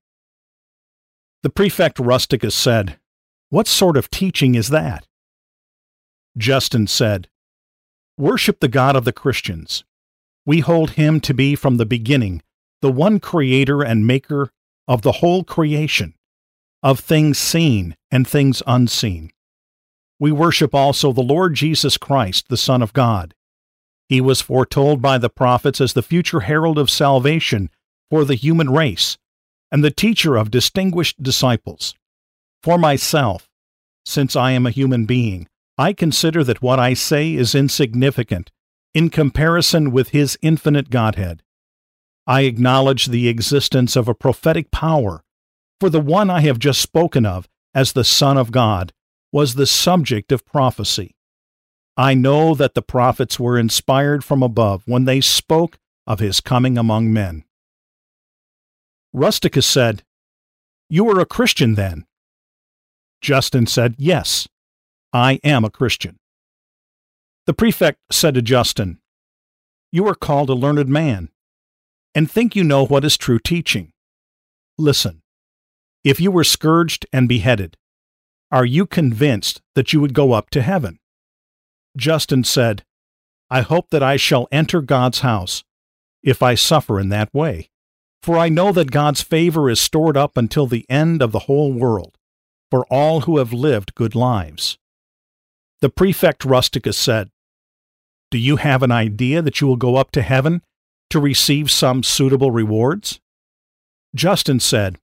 The 1.42 1.50
prefect 1.50 1.98
Rusticus 1.98 2.54
said, 2.54 3.00
What 3.48 3.66
sort 3.66 3.96
of 3.96 4.08
teaching 4.08 4.54
is 4.54 4.68
that? 4.68 5.08
Justin 6.36 6.86
said, 6.86 7.28
Worship 8.18 8.60
the 8.60 8.68
God 8.68 8.96
of 8.96 9.04
the 9.04 9.12
Christians. 9.12 9.84
We 10.44 10.60
hold 10.60 10.92
him 10.92 11.20
to 11.20 11.34
be 11.34 11.54
from 11.54 11.76
the 11.76 11.86
beginning 11.86 12.42
the 12.82 12.92
one 12.92 13.18
creator 13.18 13.82
and 13.82 14.06
maker 14.06 14.50
of 14.86 15.02
the 15.02 15.12
whole 15.12 15.42
creation, 15.44 16.14
of 16.82 17.00
things 17.00 17.38
seen 17.38 17.96
and 18.10 18.28
things 18.28 18.62
unseen. 18.66 19.30
We 20.18 20.30
worship 20.30 20.74
also 20.74 21.12
the 21.12 21.22
Lord 21.22 21.54
Jesus 21.54 21.98
Christ, 21.98 22.48
the 22.48 22.56
Son 22.56 22.82
of 22.82 22.92
God. 22.92 23.34
He 24.08 24.20
was 24.20 24.40
foretold 24.40 25.02
by 25.02 25.18
the 25.18 25.28
prophets 25.30 25.80
as 25.80 25.94
the 25.94 26.02
future 26.02 26.40
herald 26.40 26.78
of 26.78 26.90
salvation 26.90 27.70
for 28.08 28.24
the 28.24 28.34
human 28.34 28.70
race 28.70 29.18
and 29.72 29.82
the 29.82 29.90
teacher 29.90 30.36
of 30.36 30.50
distinguished 30.50 31.22
disciples. 31.22 31.94
For 32.62 32.78
myself, 32.78 33.50
since 34.04 34.36
I 34.36 34.52
am 34.52 34.64
a 34.64 34.70
human 34.70 35.06
being, 35.06 35.48
I 35.78 35.92
consider 35.92 36.42
that 36.44 36.62
what 36.62 36.78
I 36.78 36.94
say 36.94 37.34
is 37.34 37.54
insignificant 37.54 38.50
in 38.94 39.10
comparison 39.10 39.90
with 39.90 40.10
His 40.10 40.38
infinite 40.40 40.88
Godhead. 40.88 41.42
I 42.26 42.42
acknowledge 42.42 43.06
the 43.06 43.28
existence 43.28 43.94
of 43.94 44.08
a 44.08 44.14
prophetic 44.14 44.70
power, 44.70 45.22
for 45.78 45.90
the 45.90 46.00
one 46.00 46.30
I 46.30 46.40
have 46.40 46.58
just 46.58 46.80
spoken 46.80 47.26
of 47.26 47.48
as 47.74 47.92
the 47.92 48.04
Son 48.04 48.38
of 48.38 48.50
God 48.50 48.92
was 49.32 49.54
the 49.54 49.66
subject 49.66 50.32
of 50.32 50.46
prophecy. 50.46 51.14
I 51.96 52.14
know 52.14 52.54
that 52.54 52.74
the 52.74 52.82
prophets 52.82 53.38
were 53.38 53.58
inspired 53.58 54.24
from 54.24 54.42
above 54.42 54.82
when 54.86 55.04
they 55.04 55.20
spoke 55.20 55.78
of 56.06 56.20
his 56.20 56.40
coming 56.40 56.78
among 56.78 57.12
men. 57.12 57.44
Rusticus 59.12 59.66
said, 59.66 60.02
You 60.88 61.08
are 61.10 61.20
a 61.20 61.26
Christian 61.26 61.74
then? 61.74 62.06
Justin 63.20 63.66
said, 63.66 63.94
Yes, 63.98 64.46
I 65.12 65.40
am 65.44 65.64
a 65.64 65.70
Christian. 65.70 66.18
The 67.46 67.54
prefect 67.54 67.98
said 68.10 68.34
to 68.34 68.42
Justin, 68.42 68.98
You 69.92 70.06
are 70.08 70.14
called 70.14 70.50
a 70.50 70.54
learned 70.54 70.88
man, 70.88 71.30
and 72.14 72.30
think 72.30 72.56
you 72.56 72.64
know 72.64 72.84
what 72.84 73.04
is 73.04 73.16
true 73.16 73.38
teaching. 73.38 73.92
Listen, 74.78 75.22
if 76.02 76.20
you 76.20 76.30
were 76.30 76.44
scourged 76.44 77.06
and 77.12 77.28
beheaded, 77.28 77.76
are 78.50 78.64
you 78.64 78.86
convinced 78.86 79.60
that 79.74 79.92
you 79.92 80.00
would 80.00 80.14
go 80.14 80.32
up 80.32 80.50
to 80.50 80.62
heaven? 80.62 80.98
Justin 81.96 82.44
said, 82.44 82.84
I 83.48 83.60
hope 83.60 83.90
that 83.90 84.02
I 84.02 84.16
shall 84.16 84.48
enter 84.50 84.80
God's 84.80 85.20
house, 85.20 85.64
if 86.22 86.42
I 86.42 86.54
suffer 86.54 86.98
in 86.98 87.08
that 87.10 87.32
way. 87.32 87.70
For 88.22 88.36
I 88.36 88.48
know 88.48 88.72
that 88.72 88.90
God's 88.90 89.22
favor 89.22 89.70
is 89.70 89.80
stored 89.80 90.16
up 90.16 90.36
until 90.36 90.66
the 90.66 90.84
end 90.90 91.22
of 91.22 91.30
the 91.30 91.40
whole 91.40 91.72
world, 91.72 92.18
for 92.70 92.84
all 92.86 93.20
who 93.20 93.38
have 93.38 93.52
lived 93.52 93.94
good 93.94 94.16
lives. 94.16 94.78
The 95.80 95.90
prefect 95.90 96.44
Rusticus 96.44 96.96
said, 96.96 97.30
Do 98.30 98.38
you 98.38 98.56
have 98.56 98.82
an 98.82 98.92
idea 98.92 99.42
that 99.42 99.60
you 99.60 99.66
will 99.66 99.76
go 99.76 99.96
up 99.96 100.10
to 100.12 100.22
heaven 100.22 100.62
to 101.10 101.20
receive 101.20 101.70
some 101.70 102.02
suitable 102.02 102.50
rewards? 102.50 103.20
Justin 104.14 104.60
said, 104.60 104.98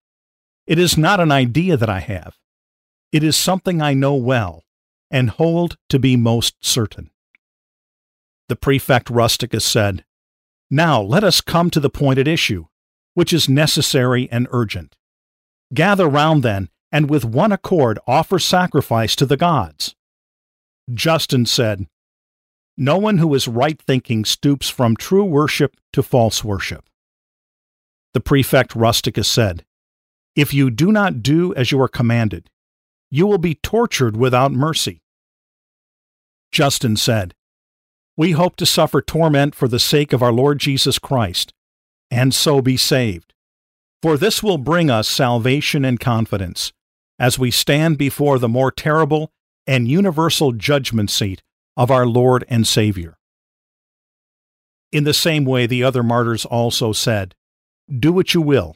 It 0.65 0.79
is 0.79 0.97
not 0.97 1.19
an 1.19 1.31
idea 1.31 1.77
that 1.77 1.89
I 1.89 1.99
have. 1.99 2.35
It 3.11 3.23
is 3.23 3.37
something 3.37 3.81
I 3.81 3.93
know 3.93 4.15
well 4.15 4.63
and 5.11 5.29
hold 5.29 5.77
to 5.89 5.99
be 5.99 6.17
most 6.17 6.55
certain. 6.65 7.11
The 8.49 8.55
prefect 8.55 9.11
Rusticus 9.11 9.63
said, 9.63 10.03
Now 10.71 10.99
let 10.99 11.23
us 11.23 11.39
come 11.39 11.69
to 11.69 11.79
the 11.79 11.91
point 11.91 12.17
at 12.17 12.27
issue, 12.27 12.65
which 13.13 13.31
is 13.31 13.47
necessary 13.47 14.27
and 14.31 14.47
urgent. 14.49 14.95
Gather 15.73 16.07
round 16.07 16.41
then, 16.41 16.69
and 16.91 17.09
with 17.09 17.23
one 17.23 17.51
accord 17.51 17.99
offer 18.07 18.39
sacrifice 18.39 19.15
to 19.15 19.27
the 19.27 19.37
gods. 19.37 19.95
Justin 20.91 21.45
said, 21.45 21.87
No 22.77 22.97
one 22.97 23.19
who 23.19 23.33
is 23.33 23.47
right 23.47 23.81
thinking 23.81 24.25
stoops 24.25 24.69
from 24.69 24.95
true 24.95 25.23
worship 25.23 25.77
to 25.93 26.03
false 26.03 26.43
worship. 26.43 26.89
The 28.13 28.19
prefect 28.19 28.75
Rusticus 28.75 29.27
said, 29.27 29.63
If 30.35 30.53
you 30.53 30.69
do 30.69 30.91
not 30.91 31.23
do 31.23 31.53
as 31.55 31.71
you 31.71 31.81
are 31.81 31.87
commanded, 31.87 32.49
you 33.09 33.27
will 33.27 33.37
be 33.37 33.55
tortured 33.55 34.17
without 34.17 34.51
mercy. 34.51 35.01
Justin 36.51 36.97
said, 36.97 37.33
We 38.17 38.31
hope 38.31 38.55
to 38.57 38.65
suffer 38.65 39.01
torment 39.01 39.55
for 39.55 39.67
the 39.67 39.79
sake 39.79 40.13
of 40.13 40.21
our 40.21 40.31
Lord 40.31 40.59
Jesus 40.59 40.99
Christ, 40.99 41.53
and 42.11 42.33
so 42.33 42.61
be 42.61 42.77
saved. 42.77 43.33
For 44.01 44.17
this 44.17 44.43
will 44.43 44.57
bring 44.57 44.89
us 44.89 45.07
salvation 45.07 45.85
and 45.85 45.99
confidence, 45.99 46.73
as 47.17 47.39
we 47.39 47.51
stand 47.51 47.97
before 47.97 48.37
the 48.37 48.49
more 48.49 48.71
terrible 48.71 49.31
and 49.65 49.87
universal 49.87 50.51
judgment 50.51 51.09
seat 51.09 51.41
of 51.75 51.89
our 51.89 52.05
Lord 52.05 52.45
and 52.49 52.67
Savior. 52.67 53.17
In 54.91 55.05
the 55.05 55.13
same 55.13 55.45
way, 55.45 55.65
the 55.65 55.83
other 55.83 56.03
martyrs 56.03 56.45
also 56.45 56.93
said, 56.93 57.33
Do 57.89 58.13
what 58.13 58.33
you 58.33 58.41
will. 58.41 58.75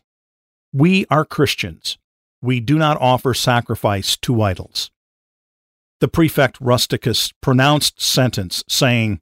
We 0.74 1.06
are 1.10 1.26
Christians. 1.26 1.98
We 2.42 2.60
do 2.60 2.78
not 2.78 3.00
offer 3.00 3.34
sacrifice 3.34 4.18
to 4.18 4.42
idols. 4.42 4.92
The 6.00 6.08
prefect 6.08 6.60
Rusticus 6.60 7.32
pronounced 7.42 8.02
sentence, 8.02 8.64
saying, 8.68 9.20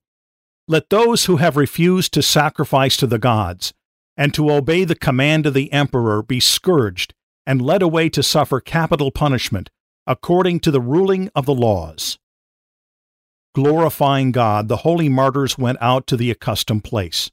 Let 0.68 0.90
those 0.90 1.26
who 1.26 1.38
have 1.38 1.58
refused 1.58 2.14
to 2.14 2.22
sacrifice 2.22 2.98
to 2.98 3.08
the 3.08 3.20
gods 3.20 3.74
and 4.18 4.34
to 4.34 4.52
obey 4.52 4.84
the 4.84 4.96
command 4.96 5.46
of 5.46 5.54
the 5.54 5.72
emperor 5.72 6.22
be 6.24 6.40
scourged 6.40 7.14
and 7.46 7.62
led 7.62 7.82
away 7.82 8.10
to 8.10 8.24
suffer 8.24 8.60
capital 8.60 9.12
punishment 9.12 9.70
according 10.08 10.60
to 10.62 10.72
the 10.72 10.82
ruling 10.82 11.30
of 11.36 11.46
the 11.46 11.54
laws. 11.54 12.20
Glorifying 13.56 14.32
God, 14.32 14.68
the 14.68 14.78
holy 14.78 15.10
martyrs 15.10 15.58
went 15.58 15.78
out 15.82 16.06
to 16.08 16.18
the 16.18 16.30
accustomed 16.30 16.84
place. 16.84 17.32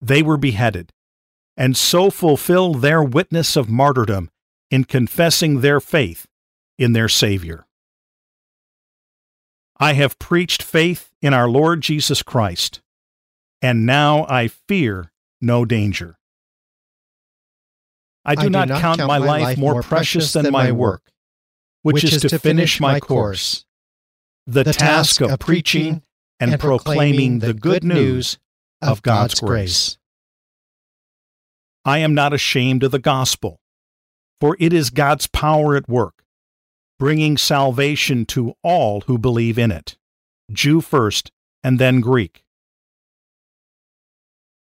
They 0.00 0.22
were 0.22 0.38
beheaded, 0.38 0.92
and 1.56 1.76
so 1.76 2.10
fulfilled 2.10 2.80
their 2.80 3.02
witness 3.02 3.56
of 3.56 3.68
martyrdom 3.68 4.30
in 4.70 4.84
confessing 4.84 5.60
their 5.60 5.80
faith 5.80 6.26
in 6.78 6.92
their 6.92 7.08
Savior. 7.08 7.66
I 9.78 9.92
have 9.92 10.18
preached 10.18 10.62
faith 10.62 11.12
in 11.20 11.34
our 11.34 11.48
Lord 11.48 11.82
Jesus 11.82 12.22
Christ, 12.22 12.80
and 13.60 13.84
now 13.86 14.26
I 14.28 14.48
fear 14.48 15.12
no 15.40 15.64
danger. 15.64 16.16
I 18.24 18.34
do, 18.34 18.40
I 18.40 18.44
do 18.44 18.50
not, 18.50 18.68
not, 18.68 18.80
count, 18.80 18.98
count 18.98 19.08
my, 19.08 19.18
life 19.18 19.58
more 19.58 19.82
precious 19.82 20.32
than, 20.32 20.44
than 20.44 20.52
my 20.52 20.72
work 20.72 21.12
which, 21.86 22.02
which 22.02 22.04
is, 22.04 22.24
is, 22.24 22.32
to 22.32 22.38
finish 22.40 22.80
my 22.80 22.98
course, 22.98 23.64
the, 24.44 24.64
the 24.64 24.72
task 24.72 25.20
of 25.20 25.38
preaching 25.38 26.02
and 26.40 26.58
proclaiming 26.58 27.38
the 27.38 27.54
good 27.54 27.84
news 27.84 28.38
of 28.82 29.02
God's 29.02 29.38
grace. 29.38 29.96
I 31.84 31.98
am 31.98 32.12
not 32.12 32.32
ashamed 32.32 32.82
of 32.82 32.90
the 32.90 32.98
gospel, 32.98 33.60
for 34.40 34.56
it 34.58 34.72
is 34.72 34.90
God's 34.90 35.28
power 35.28 35.76
at 35.76 35.88
work, 35.88 36.24
bringing 36.98 37.36
salvation 37.36 38.26
to 38.26 38.54
all 38.64 39.02
who 39.02 39.16
believe 39.16 39.56
in 39.56 39.70
it, 39.70 39.96
Jew 40.50 40.80
first 40.80 41.30
and 41.62 41.78
then 41.78 42.00
Greek. 42.00 42.42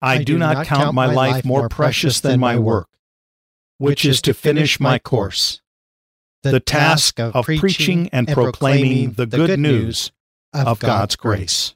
I, 0.00 0.14
I 0.14 0.24
do, 0.24 0.38
not 0.38 0.64
count 0.64 0.94
my 0.94 1.12
life 1.12 1.44
more 1.44 1.68
precious 1.68 2.22
than 2.22 2.40
my 2.40 2.58
work, 2.58 2.88
which 3.76 4.06
is 4.06 4.22
to 4.22 4.32
finish 4.32 4.80
my 4.80 4.98
course 4.98 5.61
the, 6.42 6.60
task 6.60 7.20
of, 7.20 7.36
of 7.36 7.46
preaching 7.46 8.08
and 8.12 8.26
proclaiming 8.28 9.12
the 9.12 9.26
good 9.26 9.58
news 9.58 10.10
of, 10.52 10.66
of 10.66 10.78
God's, 10.80 11.16
God's 11.16 11.16
grace. 11.16 11.74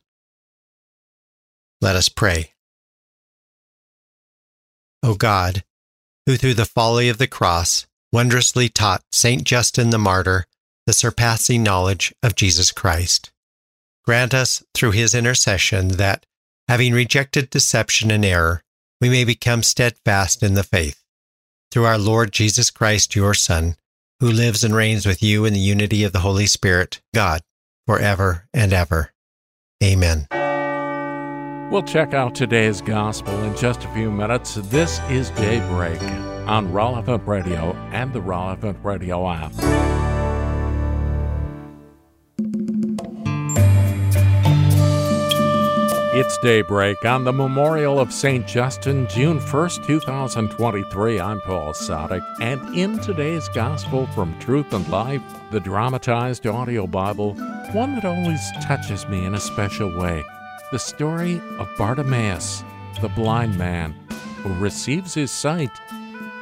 Let 1.81 1.97
us 1.97 2.09
pray. 2.09 2.53
O 5.03 5.15
God, 5.15 5.63
who 6.27 6.37
through 6.37 6.55
the 6.55 6.65
folly 6.65 7.09
of 7.09 7.19
the 7.19 7.29
cross 7.29 7.87
wondrously 8.13 8.69
taught 8.69 9.05
St. 9.13 9.45
Justin 9.45 9.91
the 9.91 9.99
martyr 9.99 10.47
the 10.87 10.93
surpassing 10.93 11.63
knowledge 11.63 12.15
of 12.23 12.37
Jesus 12.37 12.71
Christ, 12.71 13.33
grant 14.05 14.33
us 14.33 14.63
through 14.73 14.93
his 14.93 15.15
intercession 15.15 15.89
that, 15.89 16.25
having 16.69 16.93
rejected 16.93 17.51
deception 17.51 18.11
and 18.11 18.25
error, 18.25 18.63
we 19.01 19.09
may 19.09 19.25
become 19.25 19.63
steadfast 19.63 20.43
in 20.43 20.55
the 20.55 20.63
faith. 20.63 21.03
Through 21.71 21.85
our 21.85 21.99
Lord 21.99 22.33
Jesus 22.33 22.71
Christ, 22.71 23.17
your 23.17 23.35
Son, 23.35 23.77
who 24.21 24.31
lives 24.31 24.65
and 24.65 24.75
reigns 24.75 25.07
with 25.07 25.23
you 25.23 25.45
in 25.45 25.53
the 25.53 25.61
unity 25.61 26.05
of 26.05 26.13
the 26.13 26.21
Holy 26.21 26.47
Spirit, 26.47 27.01
God, 27.15 27.41
forever 27.87 28.49
and 28.55 28.73
ever. 28.73 29.13
Amen. 29.83 30.27
We'll 31.71 31.83
check 31.83 32.15
out 32.15 32.35
today's 32.35 32.81
gospel 32.81 33.35
in 33.43 33.57
just 33.57 33.85
a 33.85 33.89
few 33.89 34.11
minutes. 34.11 34.55
This 34.55 35.01
is 35.11 35.31
Daybreak 35.31 36.01
on 36.49 36.73
Relevant 36.73 37.27
Radio 37.27 37.75
and 37.93 38.13
the 38.13 38.21
Relevant 38.21 38.79
Radio 38.85 39.29
app. 39.29 40.06
It's 46.19 46.39
daybreak 46.39 47.05
on 47.05 47.25
the 47.25 47.33
memorial 47.35 48.01
of 48.01 48.11
St. 48.11 48.47
Justin, 48.47 49.07
June 49.07 49.39
1st, 49.39 49.87
2023. 49.87 51.21
I'm 51.21 51.43
Paul 51.43 51.75
Sadek, 51.75 52.25
and 52.41 52.75
in 52.75 52.99
today's 53.01 53.51
Gospel 53.51 54.07
from 54.15 54.39
Truth 54.39 54.73
and 54.73 54.89
Life, 54.89 55.21
the 55.51 55.61
dramatized 55.61 56.47
audio 56.47 56.87
Bible, 56.87 57.35
one 57.75 57.97
that 57.97 58.07
always 58.07 58.41
touches 58.63 59.07
me 59.09 59.27
in 59.27 59.35
a 59.35 59.39
special 59.39 59.95
way 59.95 60.25
the 60.73 60.79
story 60.79 61.39
of 61.59 61.69
Bartimaeus, 61.77 62.65
the 63.03 63.11
blind 63.11 63.59
man, 63.59 63.93
who 64.39 64.55
receives 64.55 65.13
his 65.13 65.31
sight 65.31 65.79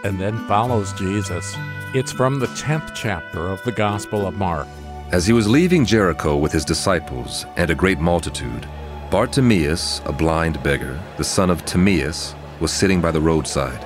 and 0.05 0.21
then 0.21 0.39
follows 0.47 0.93
Jesus. 0.93 1.53
It's 1.95 2.13
from 2.13 2.39
the 2.39 2.47
10th 2.47 2.95
chapter 2.95 3.49
of 3.49 3.61
the 3.65 3.73
Gospel 3.73 4.25
of 4.25 4.37
Mark. 4.37 4.69
As 5.11 5.27
he 5.27 5.33
was 5.33 5.49
leaving 5.49 5.85
Jericho 5.85 6.37
with 6.37 6.53
his 6.53 6.65
disciples 6.65 7.45
and 7.57 7.71
a 7.71 7.75
great 7.75 7.99
multitude, 7.99 8.69
Bartimaeus, 9.15 10.03
a 10.07 10.13
blind 10.13 10.61
beggar, 10.65 11.01
the 11.19 11.23
son 11.23 11.49
of 11.49 11.65
Timaeus, 11.65 12.35
was 12.59 12.73
sitting 12.73 13.01
by 13.01 13.13
the 13.13 13.21
roadside. 13.21 13.85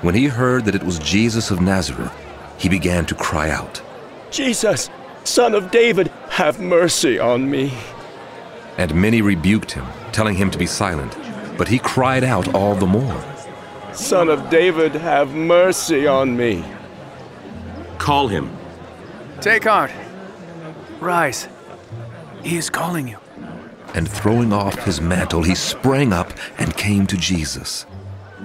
When 0.00 0.14
he 0.14 0.24
heard 0.24 0.64
that 0.64 0.74
it 0.74 0.82
was 0.82 0.98
Jesus 1.00 1.50
of 1.50 1.60
Nazareth, 1.60 2.10
he 2.56 2.70
began 2.70 3.04
to 3.04 3.14
cry 3.14 3.50
out, 3.50 3.82
Jesus, 4.30 4.88
son 5.22 5.54
of 5.54 5.70
David, 5.70 6.06
have 6.30 6.60
mercy 6.60 7.18
on 7.18 7.50
me. 7.50 7.74
And 8.78 8.94
many 8.94 9.20
rebuked 9.20 9.70
him, 9.70 9.84
telling 10.12 10.34
him 10.34 10.50
to 10.50 10.56
be 10.56 10.64
silent, 10.64 11.14
but 11.58 11.68
he 11.68 11.78
cried 11.78 12.24
out 12.24 12.54
all 12.54 12.74
the 12.74 12.86
more, 12.86 13.22
Son 13.92 14.30
of 14.30 14.48
David, 14.48 14.92
have 14.92 15.34
mercy 15.34 16.06
on 16.06 16.34
me. 16.34 16.64
Call 17.98 18.28
him. 18.28 18.50
Take 19.42 19.64
heart. 19.64 19.90
Rise. 21.00 21.48
He 22.42 22.56
is 22.56 22.70
calling 22.70 23.08
you 23.08 23.18
and 23.94 24.08
throwing 24.08 24.52
off 24.52 24.74
his 24.84 25.00
mantle, 25.00 25.42
he 25.42 25.54
sprang 25.54 26.12
up 26.12 26.32
and 26.58 26.76
came 26.76 27.06
to 27.06 27.16
Jesus. 27.16 27.84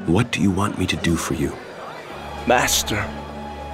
What 0.05 0.31
do 0.31 0.41
you 0.41 0.51
want 0.51 0.77
me 0.77 0.85
to 0.87 0.95
do 0.97 1.15
for 1.15 1.33
you? 1.33 1.55
Master, 2.47 3.03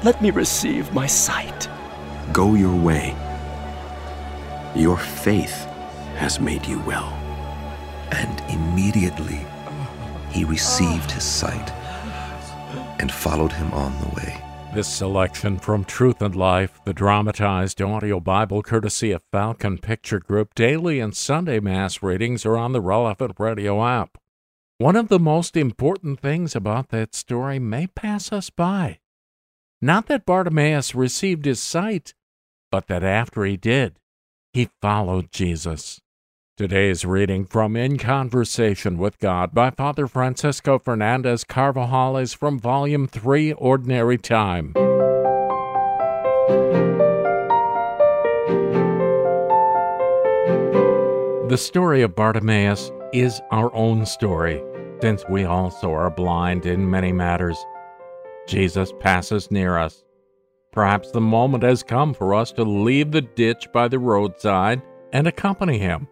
let 0.04 0.22
me 0.22 0.32
receive 0.32 0.94
my 0.94 1.08
sight. 1.08 1.70
Go 2.34 2.56
your 2.56 2.76
way. 2.76 3.16
Your 4.76 4.98
faith 4.98 5.66
has 6.16 6.40
made 6.40 6.66
you 6.66 6.80
well. 6.82 7.14
And 8.12 8.42
immediately 8.52 9.46
he 10.32 10.44
received 10.44 11.12
his 11.12 11.24
sight 11.24 11.72
and 13.00 13.12
followed 13.12 13.52
him 13.52 13.74
on 13.74 13.98
the 14.00 14.08
way. 14.16 14.35
This 14.76 14.94
selection 14.94 15.58
from 15.58 15.86
Truth 15.86 16.22
and 16.22 16.36
Life, 16.36 16.82
the 16.84 16.94
dramatized 16.94 17.82
audio 17.82 18.20
Bible 18.20 18.62
courtesy 18.62 19.12
of 19.12 19.24
Falcon 19.32 19.78
Picture 19.78 20.20
Group, 20.20 20.54
daily 20.54 21.00
and 21.00 21.16
Sunday 21.16 21.62
Mass 21.62 22.04
readings 22.04 22.46
are 22.46 22.58
on 22.58 22.74
the 22.74 22.82
relevant 22.82 23.36
radio 23.40 23.86
app. 23.88 24.18
One 24.78 24.98
of 24.98 25.08
the 25.08 25.18
most 25.18 25.56
important 25.56 26.20
things 26.20 26.58
about 26.58 26.90
that 26.90 27.16
story 27.16 27.58
may 27.58 27.88
pass 27.88 28.34
us 28.34 28.50
by. 28.50 29.00
Not 29.82 30.08
that 30.08 30.26
Bartimaeus 30.26 30.94
received 30.94 31.46
his 31.46 31.62
sight, 31.62 32.14
but 32.70 32.88
that 32.88 33.02
after 33.02 33.46
he 33.46 33.56
did, 33.56 33.98
he 34.52 34.72
followed 34.82 35.32
Jesus. 35.32 36.02
Today's 36.58 37.04
reading 37.04 37.44
from 37.44 37.76
In 37.76 37.98
Conversation 37.98 38.98
with 38.98 39.20
God 39.20 39.54
by 39.54 39.72
Father 39.72 40.08
Francisco 40.08 40.80
Fernandez 40.80 41.44
Carvajal 41.44 42.16
is 42.16 42.34
from 42.34 42.58
Volume 42.58 43.08
3, 43.08 43.52
Ordinary 43.52 44.18
Time. 44.18 44.72
The 51.50 51.58
story 51.58 52.02
of 52.02 52.16
Bartimaeus 52.16 52.90
is 53.12 53.42
our 53.52 53.76
own 53.76 54.06
story, 54.06 54.64
since 55.02 55.26
we 55.30 55.44
also 55.44 55.92
are 55.92 56.10
blind 56.10 56.66
in 56.66 56.90
many 56.90 57.12
matters. 57.12 57.58
Jesus 58.48 58.94
passes 59.02 59.52
near 59.52 59.78
us. 59.78 60.06
Perhaps 60.72 61.12
the 61.12 61.20
moment 61.20 61.64
has 61.64 61.84
come 61.84 62.14
for 62.14 62.34
us 62.34 62.54
to 62.54 62.64
leave 62.64 63.12
the 63.12 63.20
ditch 63.20 63.68
by 63.74 63.90
the 63.90 64.00
roadside 64.00 64.82
and 65.12 65.28
accompany 65.28 65.78
him. 65.80 66.08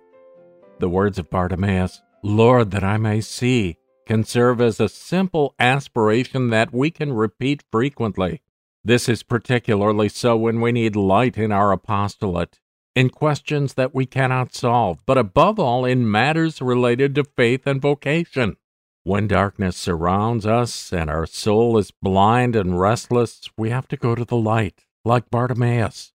The 0.80 0.90
words 0.90 1.18
of 1.18 1.30
Bartimaeus, 1.30 2.02
Lord, 2.24 2.72
that 2.72 2.84
I 2.84 2.98
may 2.98 3.22
see, 3.22 3.78
can 4.06 4.24
serve 4.24 4.60
as 4.60 4.80
a 4.80 4.90
simple 4.90 5.56
aspiration 5.60 6.50
that 6.50 6.74
we 6.74 6.92
can 6.92 7.14
repeat 7.14 7.64
frequently. 7.72 8.42
This 8.84 9.08
is 9.08 9.24
particularly 9.24 10.10
so 10.10 10.36
when 10.36 10.60
we 10.60 10.72
need 10.74 10.96
light 10.96 11.38
in 11.38 11.52
our 11.52 11.72
apostolate, 11.72 12.60
in 12.96 13.10
questions 13.10 13.76
that 13.76 13.96
we 13.96 14.06
cannot 14.06 14.54
solve, 14.54 15.00
but 15.06 15.18
above 15.18 15.58
all 15.58 15.86
in 15.86 16.10
matters 16.10 16.62
related 16.62 17.16
to 17.16 17.24
faith 17.24 17.66
and 17.66 17.82
vocation. 17.82 18.58
When 19.04 19.28
darkness 19.28 19.78
surrounds 19.78 20.46
us 20.46 20.92
and 20.92 21.10
our 21.10 21.26
soul 21.26 21.78
is 21.78 21.92
blind 21.92 22.56
and 22.56 22.80
restless, 22.80 23.50
we 23.58 23.70
have 23.70 23.88
to 23.90 23.98
go 23.98 24.16
to 24.16 24.26
the 24.26 24.38
light, 24.38 24.86
like 25.06 25.30
Bartimaeus. 25.30 26.14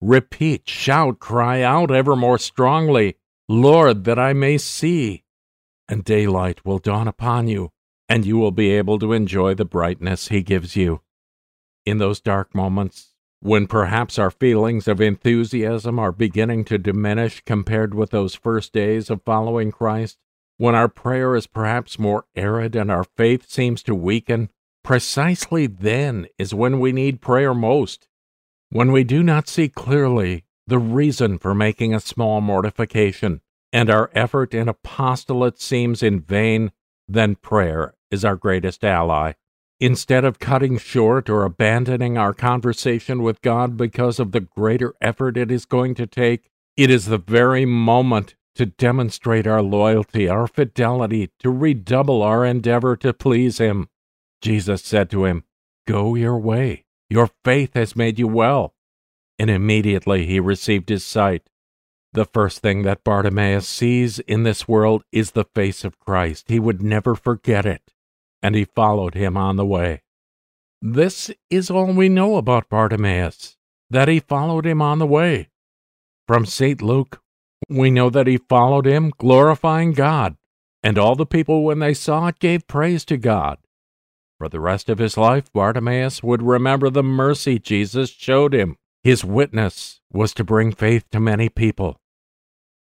Repeat, 0.00 0.68
shout, 0.68 1.18
cry 1.18 1.62
out 1.62 1.90
ever 1.90 2.16
more 2.16 2.38
strongly, 2.38 3.16
Lord, 3.52 4.04
that 4.04 4.16
I 4.16 4.32
may 4.32 4.58
see. 4.58 5.24
And 5.88 6.04
daylight 6.04 6.64
will 6.64 6.78
dawn 6.78 7.08
upon 7.08 7.48
you, 7.48 7.72
and 8.08 8.24
you 8.24 8.38
will 8.38 8.52
be 8.52 8.70
able 8.70 8.96
to 9.00 9.12
enjoy 9.12 9.54
the 9.54 9.64
brightness 9.64 10.28
He 10.28 10.40
gives 10.40 10.76
you. 10.76 11.00
In 11.84 11.98
those 11.98 12.20
dark 12.20 12.54
moments, 12.54 13.16
when 13.40 13.66
perhaps 13.66 14.20
our 14.20 14.30
feelings 14.30 14.86
of 14.86 15.00
enthusiasm 15.00 15.98
are 15.98 16.12
beginning 16.12 16.64
to 16.66 16.78
diminish 16.78 17.42
compared 17.44 17.92
with 17.92 18.10
those 18.10 18.36
first 18.36 18.72
days 18.72 19.10
of 19.10 19.24
following 19.24 19.72
Christ, 19.72 20.18
when 20.56 20.76
our 20.76 20.88
prayer 20.88 21.34
is 21.34 21.48
perhaps 21.48 21.98
more 21.98 22.26
arid 22.36 22.76
and 22.76 22.88
our 22.88 23.02
faith 23.02 23.50
seems 23.50 23.82
to 23.82 23.96
weaken, 23.96 24.50
precisely 24.84 25.66
then 25.66 26.28
is 26.38 26.54
when 26.54 26.78
we 26.78 26.92
need 26.92 27.20
prayer 27.20 27.52
most. 27.52 28.06
When 28.68 28.92
we 28.92 29.02
do 29.02 29.24
not 29.24 29.48
see 29.48 29.68
clearly 29.68 30.44
the 30.70 30.78
reason 30.78 31.36
for 31.36 31.52
making 31.52 31.92
a 31.92 32.00
small 32.00 32.40
mortification, 32.40 33.40
and 33.72 33.90
our 33.90 34.08
effort 34.14 34.54
in 34.54 34.68
apostolate 34.68 35.60
seems 35.60 36.00
in 36.00 36.20
vain, 36.20 36.70
then 37.08 37.34
prayer 37.34 37.94
is 38.10 38.24
our 38.24 38.36
greatest 38.36 38.84
ally. 38.84 39.32
Instead 39.80 40.24
of 40.24 40.38
cutting 40.38 40.78
short 40.78 41.28
or 41.28 41.44
abandoning 41.44 42.16
our 42.16 42.32
conversation 42.32 43.20
with 43.20 43.42
God 43.42 43.76
because 43.76 44.20
of 44.20 44.30
the 44.30 44.40
greater 44.40 44.94
effort 45.00 45.36
it 45.36 45.50
is 45.50 45.64
going 45.64 45.94
to 45.96 46.06
take, 46.06 46.48
it 46.76 46.88
is 46.88 47.06
the 47.06 47.18
very 47.18 47.64
moment 47.64 48.36
to 48.54 48.66
demonstrate 48.66 49.48
our 49.48 49.62
loyalty, 49.62 50.28
our 50.28 50.46
fidelity, 50.46 51.30
to 51.40 51.50
redouble 51.50 52.22
our 52.22 52.44
endeavor 52.44 52.94
to 52.96 53.12
please 53.12 53.58
Him. 53.58 53.88
Jesus 54.40 54.82
said 54.82 55.10
to 55.10 55.24
him, 55.24 55.44
Go 55.86 56.14
your 56.14 56.38
way. 56.38 56.84
Your 57.08 57.30
faith 57.44 57.74
has 57.74 57.96
made 57.96 58.18
you 58.18 58.28
well 58.28 58.74
and 59.40 59.48
immediately 59.48 60.26
he 60.26 60.38
received 60.38 60.90
his 60.90 61.02
sight. 61.02 61.48
The 62.12 62.26
first 62.26 62.58
thing 62.58 62.82
that 62.82 63.02
Bartimaeus 63.02 63.66
sees 63.66 64.18
in 64.18 64.42
this 64.42 64.68
world 64.68 65.02
is 65.12 65.30
the 65.30 65.46
face 65.54 65.82
of 65.82 65.98
Christ. 65.98 66.44
He 66.48 66.58
would 66.58 66.82
never 66.82 67.14
forget 67.14 67.64
it, 67.64 67.90
and 68.42 68.54
he 68.54 68.66
followed 68.66 69.14
him 69.14 69.38
on 69.38 69.56
the 69.56 69.64
way. 69.64 70.02
This 70.82 71.30
is 71.48 71.70
all 71.70 71.90
we 71.90 72.10
know 72.10 72.36
about 72.36 72.68
Bartimaeus, 72.68 73.56
that 73.88 74.08
he 74.08 74.20
followed 74.20 74.66
him 74.66 74.82
on 74.82 74.98
the 74.98 75.06
way. 75.06 75.48
From 76.28 76.44
St. 76.44 76.82
Luke, 76.82 77.22
we 77.66 77.90
know 77.90 78.10
that 78.10 78.26
he 78.26 78.36
followed 78.36 78.86
him, 78.86 79.10
glorifying 79.16 79.92
God, 79.92 80.36
and 80.82 80.98
all 80.98 81.14
the 81.14 81.24
people, 81.24 81.64
when 81.64 81.78
they 81.78 81.94
saw 81.94 82.26
it, 82.26 82.40
gave 82.40 82.68
praise 82.68 83.06
to 83.06 83.16
God. 83.16 83.56
For 84.36 84.50
the 84.50 84.60
rest 84.60 84.90
of 84.90 84.98
his 84.98 85.16
life, 85.16 85.50
Bartimaeus 85.50 86.22
would 86.22 86.42
remember 86.42 86.90
the 86.90 87.02
mercy 87.02 87.58
Jesus 87.58 88.10
showed 88.10 88.52
him 88.54 88.76
his 89.02 89.24
witness 89.24 90.00
was 90.12 90.34
to 90.34 90.44
bring 90.44 90.72
faith 90.72 91.04
to 91.10 91.20
many 91.20 91.48
people. 91.48 92.00